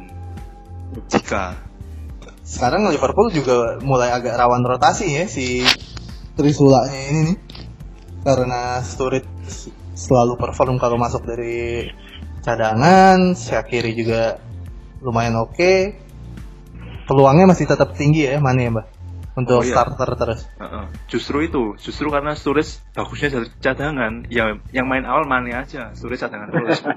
[1.07, 1.55] Jika
[2.43, 5.63] sekarang Liverpool juga mulai agak rawan rotasi ya si
[6.35, 7.37] Trisulanya ini nih
[8.27, 9.23] karena Sturridge
[9.95, 11.87] selalu perform kalau masuk dari
[12.43, 14.35] cadangan, Syakiri juga
[14.99, 15.95] lumayan oke.
[17.07, 18.87] Peluangnya masih tetap tinggi ya, mana ya, Mbak?
[19.37, 19.71] Untuk Oh, iya.
[19.71, 20.41] starter terus.
[21.07, 26.27] Justru itu, justru karena Sturridge bagusnya dari cadangan, ya yang main awal Mane aja, Sturridge
[26.27, 26.83] cadangan terus.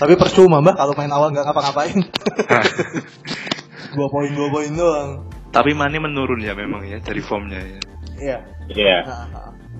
[0.00, 1.98] Tapi percuma, Mbak, kalau main awal nggak ngapa-ngapain.
[3.96, 5.24] Dua poin dua poin doang.
[5.48, 7.80] Tapi Mane menurun ya memang ya dari formnya ya,
[8.18, 8.38] Iya.
[8.66, 8.98] Iya.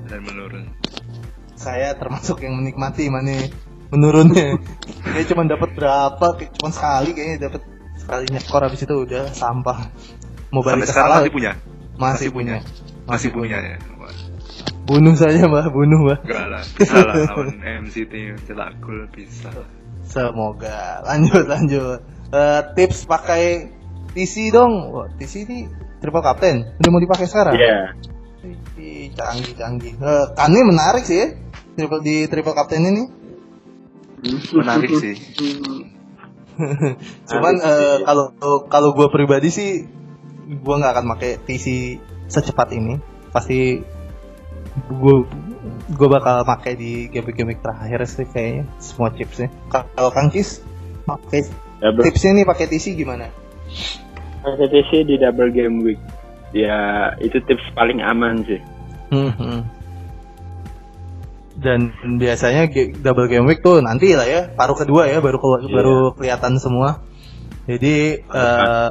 [0.06, 0.64] Dan menurun.
[1.56, 3.48] saya termasuk yang menikmati mana
[3.90, 4.60] menurunnya.
[5.02, 6.26] Kayak cuma dapat berapa,
[6.60, 7.62] cuma sekali kayaknya dapat
[7.96, 9.88] sekali nyekor habis itu udah sampah.
[10.52, 12.56] Mau Sampai balik ke sekarang masih punya, masih masih punya.
[13.08, 13.76] masih punya ya.
[13.98, 14.12] Wah,
[14.86, 16.18] Bunuh saja, Mbak, bunuh, Mbak.
[16.22, 18.12] Enggak lah, bisa lah lawan MCT
[18.46, 19.50] cetak gol bisa.
[20.06, 21.02] Semoga.
[21.02, 21.98] Lanjut, lanjut.
[22.30, 23.74] Eh, tips pakai
[24.14, 24.94] TC dong.
[24.94, 25.66] Wah, TC ini
[25.98, 26.62] triple captain.
[26.78, 27.58] Udah mau dipakai sekarang?
[27.58, 27.98] Iya.
[27.98, 28.15] Ih,
[29.14, 29.94] canggih, canggih.
[29.98, 31.28] Eh, Kane menarik sih ya.
[31.76, 33.04] Triple di triple captain ini.
[34.56, 35.14] Menarik sih.
[37.30, 38.26] Cuman eh, kalau
[38.66, 39.84] kalau gue pribadi sih
[40.46, 41.66] gue nggak akan pakai TC
[42.26, 42.96] secepat ini.
[43.30, 43.78] Pasti
[44.76, 45.16] gue
[45.86, 49.52] gue bakal pakai di game-game terakhir sih kayaknya semua chipsnya.
[49.70, 50.64] Kalau Kang Cis
[51.04, 51.46] pakai
[52.02, 53.28] tipsnya nih pakai TC gimana?
[54.46, 56.00] PTC di double game week.
[56.54, 58.62] Ya, itu tips paling aman sih.
[59.10, 59.58] Mhm.
[61.56, 61.88] Dan
[62.20, 62.68] biasanya
[63.00, 65.72] double game week tuh nanti lah ya, paruh kedua ya baru kelu- Iya.
[65.72, 67.00] baru kelihatan semua.
[67.64, 68.88] Jadi eh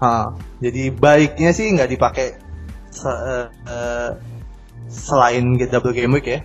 [0.00, 0.12] ha,
[0.58, 2.34] jadi baiknya sih nggak dipakai
[2.88, 3.22] se-
[3.68, 4.10] eh,
[4.88, 6.40] selain double game week ya.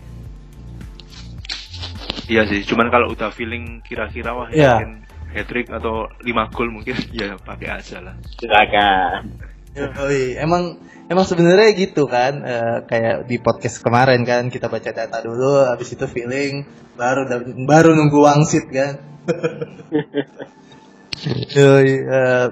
[2.27, 4.79] Iya sih, cuman kalau udah feeling kira-kira wah Iya.
[4.79, 8.15] yakin hat-trick atau 5 gol mungkin ya pakai aja lah.
[8.39, 9.50] Silakan.
[9.71, 10.75] Yoi, emang
[11.07, 15.95] emang sebenarnya gitu kan eh, kayak di podcast kemarin kan kita baca data dulu habis
[15.95, 16.67] itu feeling
[16.99, 17.23] baru
[17.63, 18.99] baru nunggu wangsit kan.
[21.55, 22.47] Yoi, eh,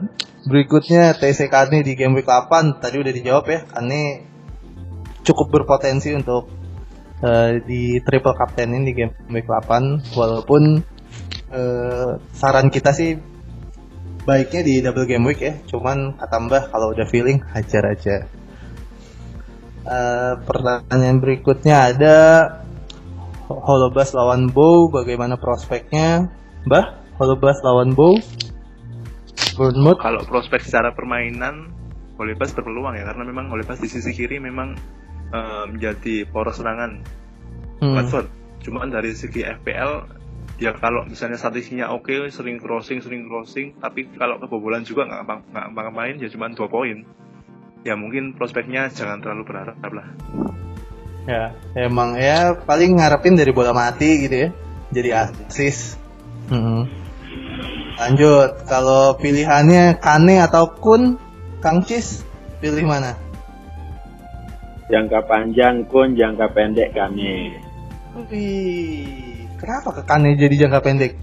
[0.47, 4.23] berikutnya TC Kane di game week 8 tadi udah dijawab ya Kane
[5.27, 6.47] cukup berpotensi untuk
[7.19, 10.63] eh, di triple captain di game week 8 walaupun
[12.29, 13.17] saran kita sih
[14.23, 15.53] baiknya di double game week ya.
[15.67, 18.15] Cuman kata mbah kalau udah feeling hajar aja.
[19.89, 22.17] Eh, pertanyaan berikutnya ada
[23.49, 26.29] Holobas lawan Bow bagaimana prospeknya?
[26.69, 28.19] Mbah Holobas lawan Bow?
[29.57, 29.99] Bournemouth?
[29.99, 31.75] Kalau prospek secara permainan
[32.19, 34.75] Olebas berpeluang ya karena memang Olebas di sisi kiri memang
[35.31, 36.99] eh, menjadi poros serangan
[37.79, 38.27] Hmm, Watford.
[38.59, 40.18] Cuman dari segi FPL
[40.59, 45.93] ya kalau misalnya statistiknya oke sering crossing sering crossing tapi kalau kebobolan juga nggak nggak
[45.95, 47.07] main ya cuma dua poin.
[47.87, 50.07] Ya mungkin prospeknya jangan terlalu berharap lah.
[51.23, 54.49] Ya emang ya paling ngarepin dari bola mati gitu ya
[54.89, 55.95] jadi asis
[56.49, 56.89] Hmm.
[58.01, 61.21] lanjut kalau pilihannya Kane atau Kun
[61.61, 62.25] Kang Cis
[62.57, 63.13] pilih mana?
[64.89, 67.53] Jangka panjang kun, jangka pendek kami.
[68.33, 69.28] Wih,
[69.59, 71.13] kenapa ke Kane jadi jangka pendek?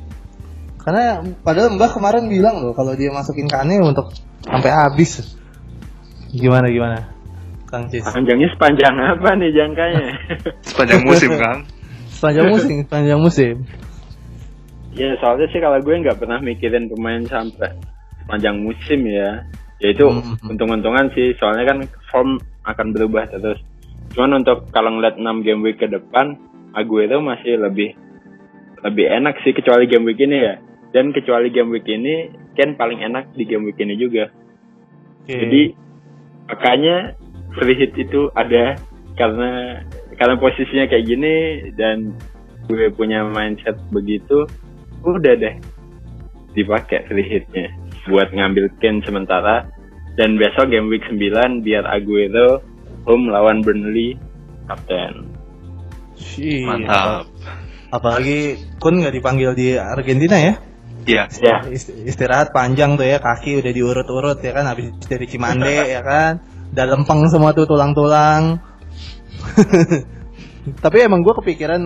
[0.79, 4.13] Karena padahal Mbah kemarin bilang loh kalau dia masukin Kane untuk
[4.45, 5.35] sampai habis.
[6.31, 7.11] Gimana gimana?
[7.67, 8.07] Kang Cis.
[8.07, 10.07] Panjangnya sepanjang apa nih jangkanya?
[10.71, 11.67] sepanjang musim kan
[12.07, 13.55] Sepanjang musim, sepanjang musim.
[14.97, 17.77] ya soalnya sih kalau gue nggak pernah mikirin pemain sampai
[18.23, 19.45] sepanjang musim ya.
[19.77, 20.49] Ya itu Mhm.
[20.49, 21.79] untung-untungan sih, soalnya kan
[22.09, 23.61] form akan berubah terus.
[24.17, 26.41] Cuman untuk kalau ngeliat 6 game week ke depan,
[26.73, 27.93] Aguero masih lebih
[28.85, 30.55] lebih enak sih kecuali game week ini ya.
[30.93, 34.33] Dan kecuali game week ini, Ken paling enak di game week ini juga.
[35.25, 35.37] Oke.
[35.37, 35.63] Jadi
[36.47, 36.97] makanya
[37.59, 38.79] free hit itu ada
[39.19, 39.83] karena
[40.17, 41.35] karena posisinya kayak gini
[41.77, 42.17] dan
[42.67, 44.49] gue punya mindset begitu,
[45.05, 45.57] udah deh
[46.57, 47.69] dipakai free hitnya
[48.09, 49.69] buat ngambil Ken sementara
[50.17, 52.65] dan besok game week 9 biar Aguero
[53.05, 54.17] home lawan Burnley
[54.65, 55.29] kapten.
[56.65, 57.29] Mantap
[57.97, 60.55] Apalagi Kun nggak dipanggil di Argentina ya?
[61.07, 65.87] Iya Ya, Ist- Istirahat panjang tuh ya, kaki udah diurut-urut ya kan, habis dari Cimande
[65.95, 66.43] ya kan,
[66.75, 68.59] udah lempeng semua tuh tulang-tulang.
[70.85, 71.83] Tapi emang gue kepikiran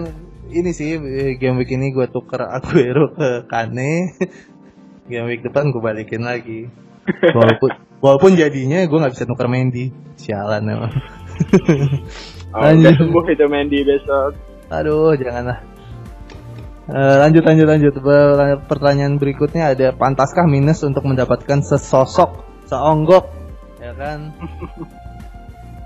[0.51, 0.97] ini sih
[1.37, 4.17] game week ini gue tuker Aguero ke Kane.
[5.11, 6.67] game week depan gue balikin lagi.
[7.11, 10.93] Walaupun walaupun jadinya gue nggak bisa nuker Mendy, sialan emang.
[12.57, 12.97] oh, Lanjut.
[12.97, 14.33] sembuh itu Mendy besok.
[14.73, 15.61] Aduh, janganlah.
[16.91, 17.95] Eh, lanjut lanjut lanjut
[18.67, 23.31] pertanyaan berikutnya ada pantaskah minus untuk mendapatkan sesosok seonggok
[23.79, 24.19] ya kan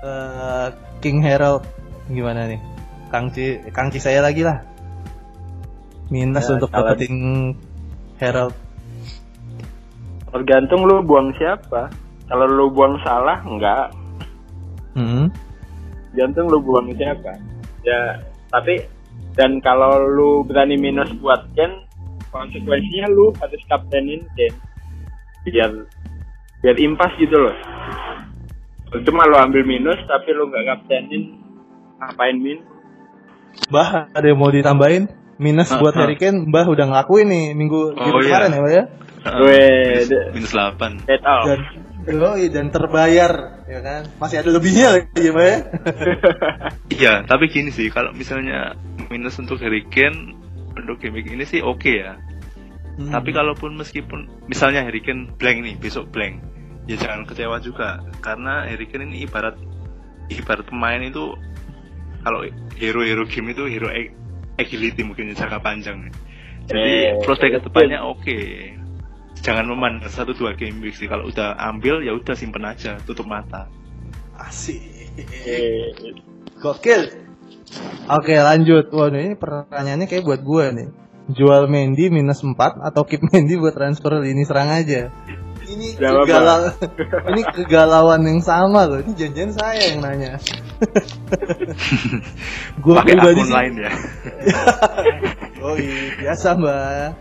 [0.05, 0.67] Eh,
[1.01, 1.65] King Herald
[2.05, 2.61] gimana nih
[3.09, 4.61] Kang Ci Kang Ci saya lagi lah
[6.13, 7.57] minus Ya, untuk kalau- dapetin
[8.21, 8.53] Herald
[10.35, 11.87] Tergantung lu buang siapa.
[12.27, 13.87] Kalau lu buang salah, enggak.
[14.91, 15.31] Hmm.
[16.11, 17.39] Tergantung lu buang siapa.
[17.87, 18.19] Ya,
[18.51, 18.83] tapi
[19.35, 21.83] dan kalau lu berani minus buat Ken,
[22.27, 24.53] konsekuensinya lu harus kaptenin Ken.
[25.43, 25.71] Biar
[26.59, 27.55] biar impas gitu loh.
[28.97, 31.35] Cuma lu ambil minus tapi lu nggak kaptenin,
[31.97, 32.59] ngapain min?
[33.67, 36.03] Mbah ada yang mau ditambahin minus Ah, buat ah.
[36.03, 38.39] Harry Kane Mbah udah ngelakuin nih minggu Oh, iya.
[38.39, 38.83] kemarin ya Mbah ya
[39.37, 41.45] Weh, de- minus 8 Dead out.
[41.45, 41.59] dan
[42.05, 43.31] Yoi, dan terbayar
[43.65, 45.57] ya kan masih ada lebihnya lagi ya Mbah ya
[46.95, 48.75] Iya, tapi gini sih, kalau misalnya
[49.07, 50.33] minus untuk Harry Kane
[50.75, 52.19] untuk gimmick ini sih oke ya.
[52.95, 53.11] Hmm.
[53.11, 56.39] Tapi kalaupun meskipun misalnya Harry Kane blank nih, besok blank,
[56.87, 59.55] ya jangan kecewa juga karena Harry Kane ini ibarat
[60.31, 61.35] ibarat pemain itu
[62.25, 62.41] kalau
[62.73, 64.15] hero-hero game itu hero ag-
[64.57, 66.09] agility mungkin jangka panjang.
[66.65, 68.39] Jadi Eh, prospek iya, ke depannya oke.
[69.45, 71.05] Jangan memandang satu dua game week sih.
[71.05, 73.69] Kalau udah ambil ya udah simpen aja, tutup mata.
[74.35, 74.81] asik
[75.47, 75.93] Eh,
[76.59, 77.07] gokil
[78.07, 78.85] oke lanjut.
[78.89, 80.89] Waduh ini pertanyaannya kayak buat gua nih.
[81.25, 84.21] Jual Mendy minus 4 atau keep Mendy buat transfer?
[84.21, 85.09] Lini serang aja.
[85.65, 86.59] Ini Jawab, kegalau
[87.33, 89.01] ini kegalauan yang sama loh.
[89.01, 90.37] Ini janjian saya yang nanya.
[92.83, 93.91] Gua Pakai pribadi akun sih- lain ya.
[95.65, 97.17] Oh iya, biasa mbak.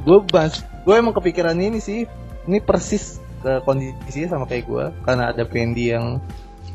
[0.00, 2.08] gue bas, gue emang kepikiran ini sih.
[2.48, 6.24] Ini persis ke kondisinya sama kayak gue, karena ada Pendi yang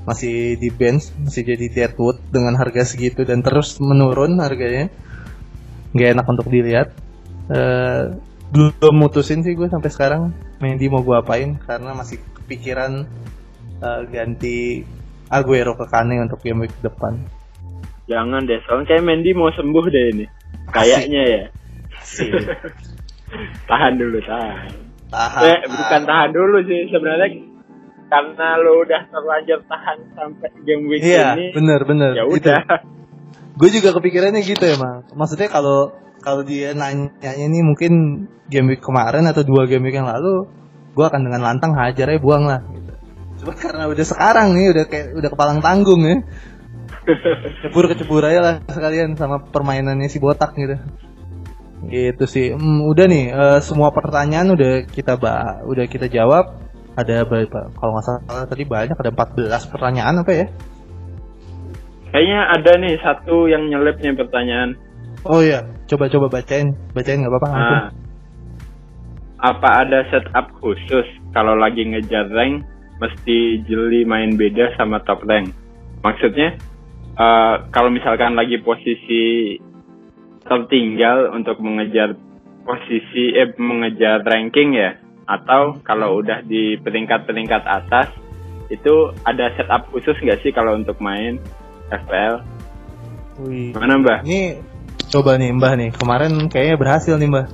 [0.06, 4.89] masih di bench, masih jadi Deadwood dengan harga segitu dan terus menurun harganya.
[5.93, 6.95] Gak enak untuk dilihat.
[7.52, 8.04] Eh,
[8.52, 13.08] belum mutusin sih gue sampai sekarang Mendy mau gue apain karena masih kepikiran
[13.80, 14.84] eh, ganti
[15.32, 17.16] Aguero ke Kane untuk game week depan.
[18.12, 20.26] jangan deh, soalnya kayak Mendy mau sembuh deh ini.
[20.76, 21.43] Kayaknya ya.
[23.72, 24.68] tahan dulu, tahan.
[25.08, 25.41] Tahan.
[25.47, 27.51] Eh, bukan tahan dulu sih sebenarnya
[28.12, 31.55] karena lo udah terlanjur tahan sampai game week Iya, ini.
[31.55, 32.12] bener bener.
[32.12, 32.59] Ya udah.
[33.55, 35.07] Gue juga kepikirannya gitu emang.
[35.16, 40.12] Maksudnya kalau kalau dia nanya ini mungkin game week kemarin atau dua game week yang
[40.12, 40.43] lalu,
[40.91, 42.59] gue akan dengan lantang hajar aja buang lah.
[42.68, 42.91] Gitu.
[43.41, 46.20] Cuma karena udah sekarang nih, udah kayak udah kepalang tanggung ya.
[47.66, 50.78] Cebur kecebur aja lah sekalian sama permainannya si botak gitu.
[51.88, 52.53] Gitu sih.
[52.53, 56.59] Hmm, udah nih, eh, semua pertanyaan udah kita bah, udah kita jawab.
[57.00, 57.72] Ada berapa?
[57.72, 60.46] Kalau nggak salah tadi banyak ada 14 pertanyaan apa ya?
[62.12, 64.76] Kayaknya ada nih satu yang nyelip nih pertanyaan.
[65.24, 67.50] Oh iya, coba-coba bacain, bacain nggak apa-apa.
[67.56, 67.86] Nah,
[69.42, 72.68] apa ada setup khusus kalau lagi ngejar rank
[73.00, 75.56] mesti jeli main beda sama top rank?
[76.04, 76.60] Maksudnya
[77.16, 79.56] eh, kalau misalkan lagi posisi
[80.44, 82.14] tertinggal untuk mengejar
[82.62, 85.01] posisi eh mengejar ranking ya
[85.32, 88.11] atau kalau udah di peringkat-peringkat atas
[88.67, 91.39] itu ada setup khusus nggak sih kalau untuk main
[91.88, 92.43] FPL?
[93.47, 93.71] Wih.
[93.71, 94.19] Mana Mbah?
[94.27, 94.59] Ini
[95.07, 97.45] coba nih Mbah nih, kemarin kayaknya berhasil nih Mbah.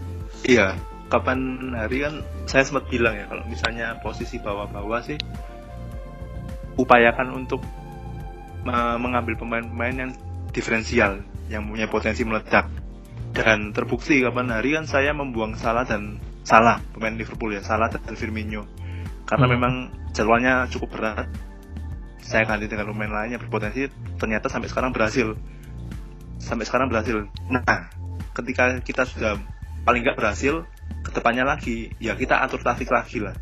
[0.45, 0.67] Iya,
[1.09, 5.17] kapan hari kan saya sempat bilang ya kalau misalnya posisi bawah-bawah sih
[6.78, 7.61] upayakan untuk
[8.61, 10.11] me- mengambil pemain-pemain yang
[10.53, 12.69] diferensial, yang punya potensi meledak.
[13.34, 18.16] Dan terbukti kapan hari kan saya membuang Salah dan Salah pemain Liverpool ya, Salah dan
[18.16, 18.64] Firmino.
[19.28, 19.54] Karena Hmm.
[19.60, 19.74] memang
[20.16, 21.28] jadwalnya cukup berat.
[22.24, 25.36] Saya ganti dengan pemain lain yang berpotensi ternyata sampai sekarang berhasil.
[26.39, 27.28] Sampai sekarang berhasil.
[27.52, 27.91] Nah,
[28.32, 29.36] ketika kita sudah
[29.84, 30.64] paling nggak berhasil,
[31.04, 33.36] ke depannya lagi ya kita atur taktik lagi lah.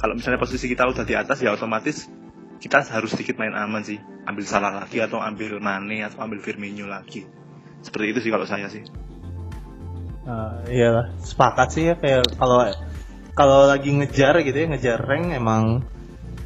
[0.00, 2.08] Kalau misalnya posisi kita udah di atas ya otomatis
[2.56, 6.88] kita harus sedikit main aman sih, ambil salah lagi atau ambil Mane atau ambil Firmino
[6.88, 7.28] lagi.
[7.84, 8.86] Seperti itu sih kalau saya sih.
[10.22, 12.62] Eh, iyalah, sepakat sih ya kayak kalau
[13.34, 15.82] kalau lagi ngejar gitu ya, ngejar rank emang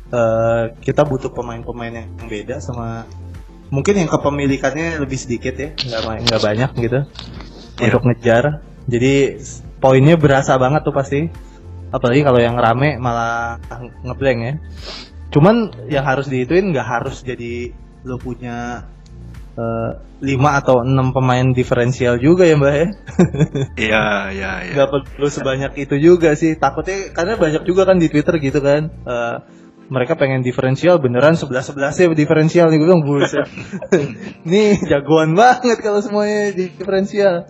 [0.09, 3.05] eh, kita butuh pemain-pemain yang beda sama
[3.69, 7.01] mungkin yang kepemilikannya lebih sedikit ya, nggak nggak banyak gitu
[7.77, 7.93] Iya.
[7.93, 8.45] untuk ngejar.
[8.89, 9.13] Jadi
[9.77, 11.29] poinnya berasa banget tuh pasti.
[11.93, 13.61] Apalagi kalau yang rame malah
[14.03, 14.55] ngeblank ya.
[15.29, 17.77] Cuman yang harus dihituin nggak harus jadi
[18.09, 18.89] lo punya
[20.21, 22.87] lima atau enam pemain diferensial juga ya mbak ya.
[23.89, 24.73] Iya, iya, iya.
[24.77, 26.57] nggak perlu sebanyak itu juga sih.
[26.57, 28.89] Takutnya karena banyak juga kan di Twitter gitu kan.
[28.89, 29.37] Eh,
[29.87, 33.47] mereka pengen diferensial beneran sebelas sebelasnya diferensial nih gue bilang buset.
[34.51, 37.47] Nih jagoan banget kalau semuanya diferensial.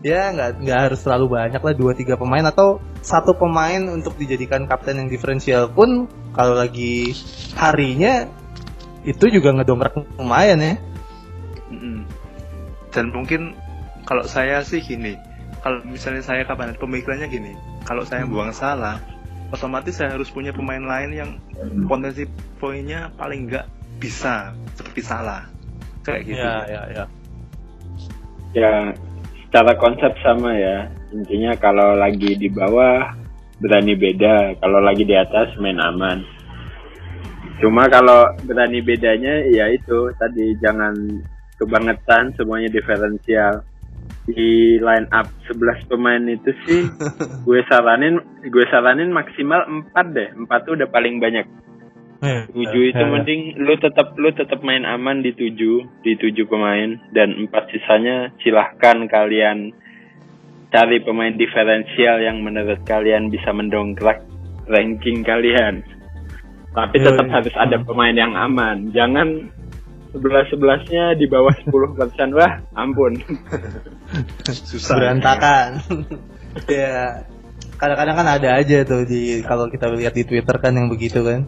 [0.00, 4.64] Ya nggak nggak harus terlalu banyak lah dua tiga pemain atau satu pemain untuk dijadikan
[4.64, 7.12] kapten yang diferensial pun kalau lagi
[7.58, 8.30] harinya
[9.06, 10.74] itu juga ngedongkrak lumayan ya
[11.72, 12.06] Mm-mm.
[12.94, 13.52] Dan mungkin
[14.06, 15.18] kalau saya sih gini,
[15.60, 17.52] kalau misalnya saya kapan pemikirannya gini,
[17.82, 19.02] kalau saya buang salah,
[19.50, 21.30] otomatis saya harus punya pemain lain yang
[21.90, 22.26] potensi
[22.62, 23.66] poinnya paling nggak
[23.98, 25.48] bisa seperti salah,
[26.06, 26.38] kayak gitu.
[26.38, 27.04] ya ya ya
[28.56, 28.88] Ya,
[29.44, 30.88] secara konsep sama ya.
[31.12, 33.12] Intinya kalau lagi di bawah
[33.60, 36.24] berani beda, kalau lagi di atas main aman.
[37.60, 40.92] Cuma kalau berani bedanya ya itu tadi jangan
[41.60, 43.64] kebangetan semuanya diferensial.
[44.26, 46.82] Di line up 11 pemain itu sih
[47.46, 50.28] gue saranin gue saranin maksimal 4 deh.
[50.34, 51.46] 4 tuh udah paling banyak.
[52.24, 55.52] Eh, 7 itu mending lu tetap lu tetap main aman di 7,
[56.02, 59.70] di 7 pemain dan 4 sisanya silahkan kalian
[60.72, 64.24] cari pemain diferensial yang menurut kalian bisa mendongkrak
[64.66, 65.86] ranking kalian.
[66.76, 67.34] Tapi Iya, tetap iya.
[67.40, 68.92] harus ada pemain yang aman.
[68.92, 69.48] Jangan
[70.08, 71.72] sebelas sebelasnya di bawah 10%
[72.32, 73.12] wah ampun.
[74.46, 74.94] Susah.
[74.94, 75.82] berantakan
[76.70, 77.20] ya
[77.76, 81.44] kadang-kadang kan ada aja tuh di kalau kita lihat di Twitter kan yang begitu kan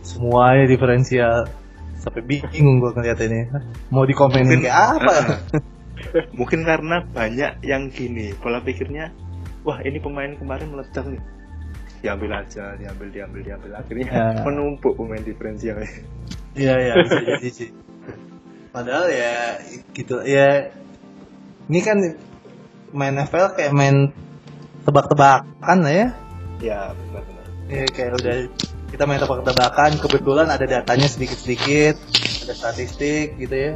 [0.00, 1.46] semuanya diferensial
[1.94, 3.40] sampai bingung gua ngeliat ini
[3.88, 5.14] mau dikomenin Mungkin- kayak apa
[6.32, 9.10] Mungkin karena banyak yang gini, pola pikirnya,
[9.60, 11.18] wah ini pemain kemarin meledak nih.
[11.98, 13.70] Diambil aja, diambil, diambil, diambil.
[13.74, 14.26] Akhirnya Ya.
[14.40, 15.90] menumpuk pemain diferensialnya.
[16.54, 17.68] Iya iya bisa jadi sih.
[18.68, 19.58] Padahal ya
[19.96, 20.70] gitu ya
[21.68, 22.00] ini kan
[22.92, 24.12] main NFL kayak main
[24.88, 26.06] tebak-tebakan lah ya.
[26.58, 27.44] Ya, benar-benar.
[27.68, 28.36] Ya kayak udah
[28.88, 32.00] kita main tebak-tebakan kebetulan ada datanya sedikit-sedikit,
[32.48, 33.72] ada statistik gitu ya.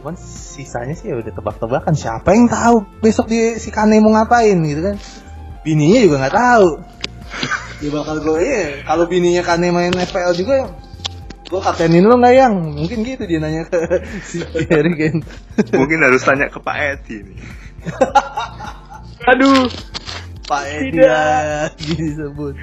[0.00, 4.56] Cuman sisanya sih ya udah tebak-tebakan siapa yang tahu besok dia si Kane mau ngapain
[4.64, 4.96] gitu kan.
[5.60, 6.68] Bininya juga nggak tahu.
[7.84, 10.72] Dia bakal gue ya kalau bininya Kane main FPL juga
[11.44, 12.54] gue kaptenin lo nggak yang?
[12.72, 13.78] Mungkin gitu dia nanya ke
[14.28, 14.40] si
[14.70, 15.20] Harry Kane
[15.72, 17.38] Mungkin harus tanya ke Pak Edi nih.
[19.30, 19.68] Aduh,
[20.48, 22.54] Pak Edi lagi disebut.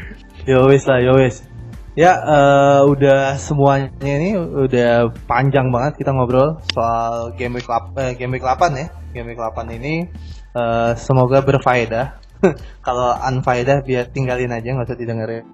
[0.49, 1.51] Ya wes lah ya wes
[1.91, 8.11] ya eh, udah semuanya ini udah panjang banget kita ngobrol soal game week 8, eh,
[8.15, 8.87] game week 8 ya.
[9.11, 10.07] Game week 8 ini
[10.55, 12.19] eh, semoga berfaedah.
[12.85, 15.45] Kalau unfaedah biar tinggalin aja nggak usah didengerin.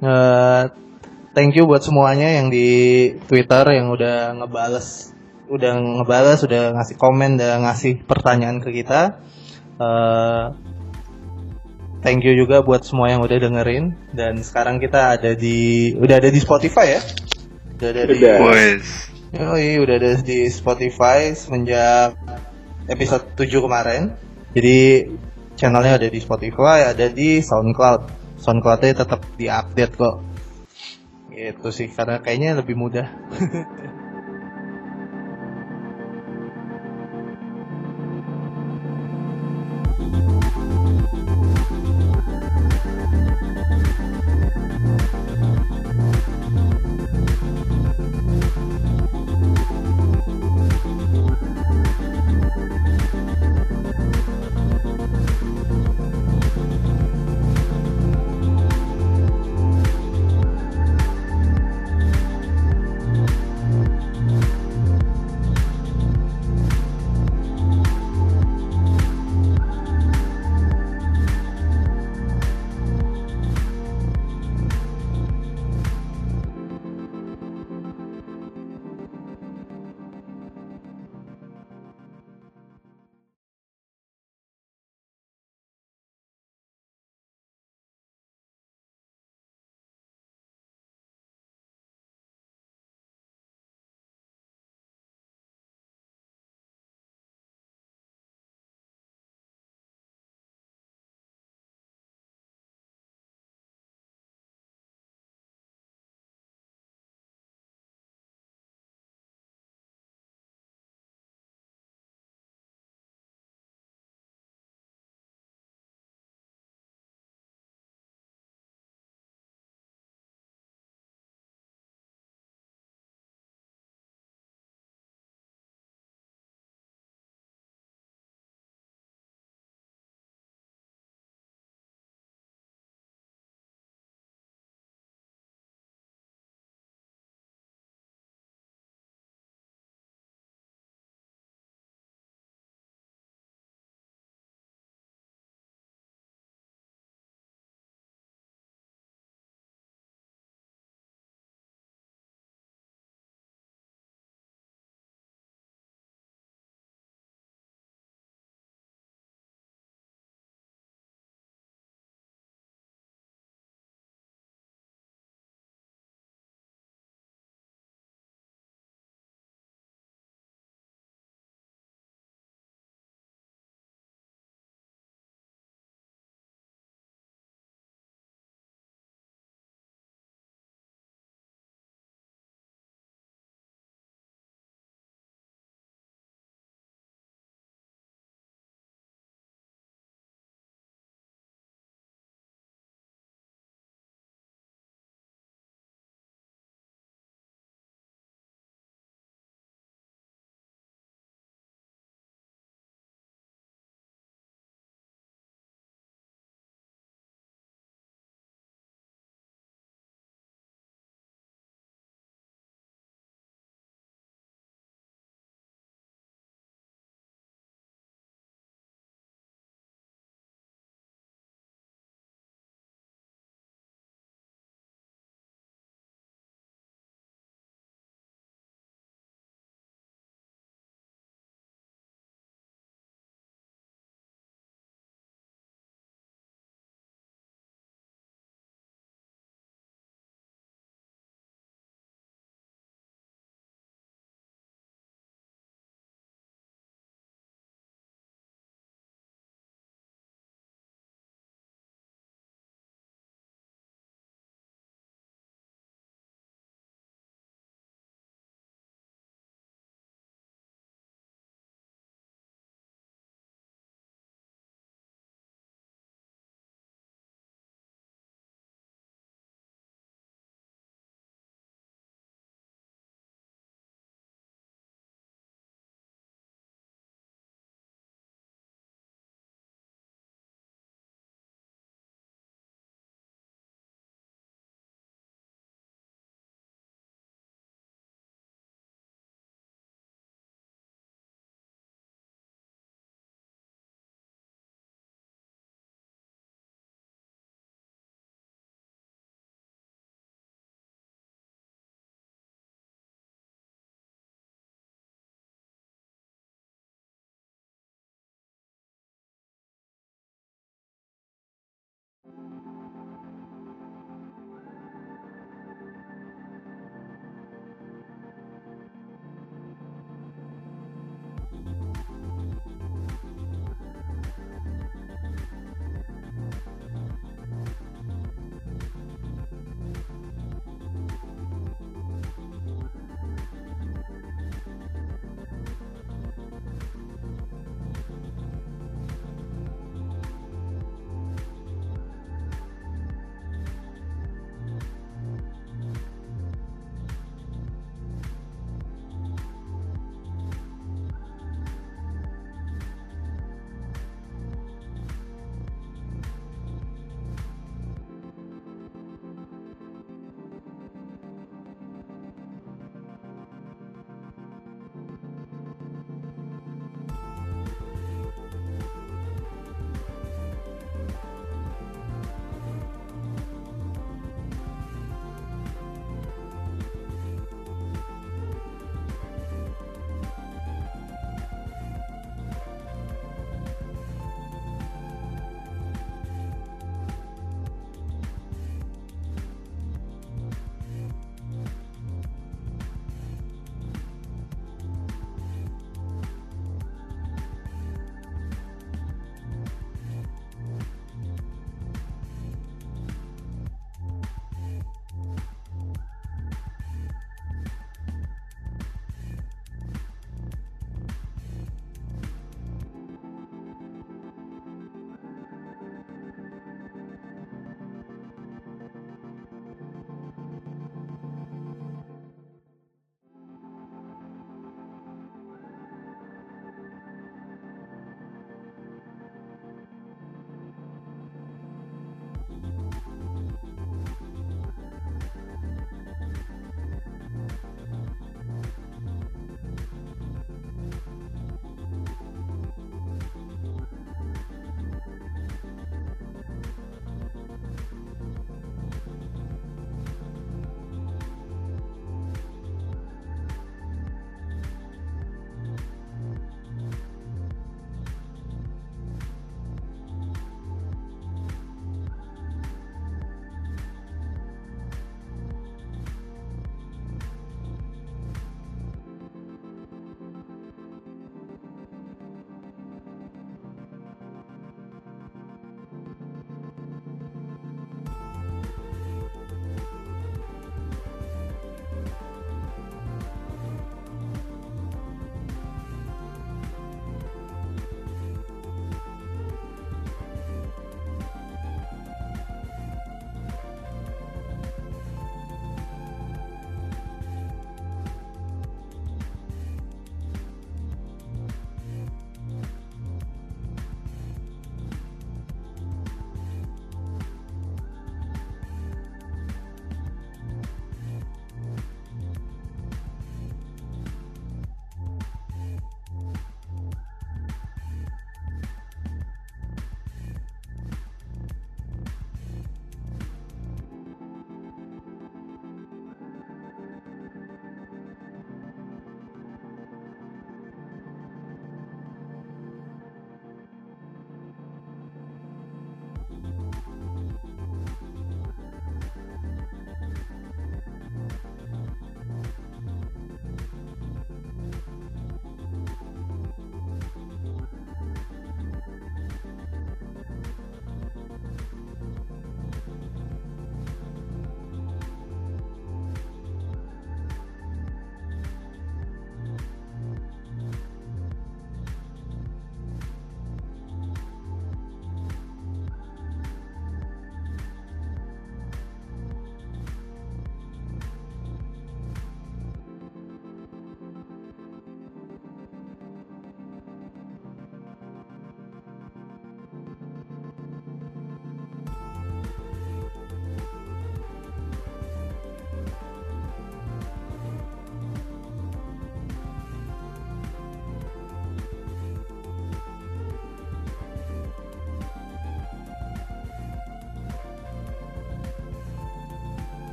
[0.00, 0.62] Eh,
[1.36, 5.12] thank you buat semuanya yang di Twitter yang udah ngebales
[5.46, 9.20] udah ngebales udah ngasih komen udah ngasih pertanyaan ke kita
[9.76, 10.44] Eh,
[12.00, 16.32] thank you juga buat semua yang udah dengerin dan sekarang kita ada di udah ada
[16.32, 17.00] di Spotify ya
[17.76, 18.36] udah ada di Udah.
[18.40, 18.88] Wes.
[19.36, 22.16] Yoi, udah ada di Spotify semenjak
[22.88, 24.16] episode 7 kemarin.
[24.56, 25.12] Jadi
[25.60, 28.24] channelnya ada di Spotify, ada di SoundCloud.
[28.40, 30.16] SoundCloudnya tetap diupdate kok.
[31.36, 33.06] Gitu sih, karena kayaknya lebih mudah.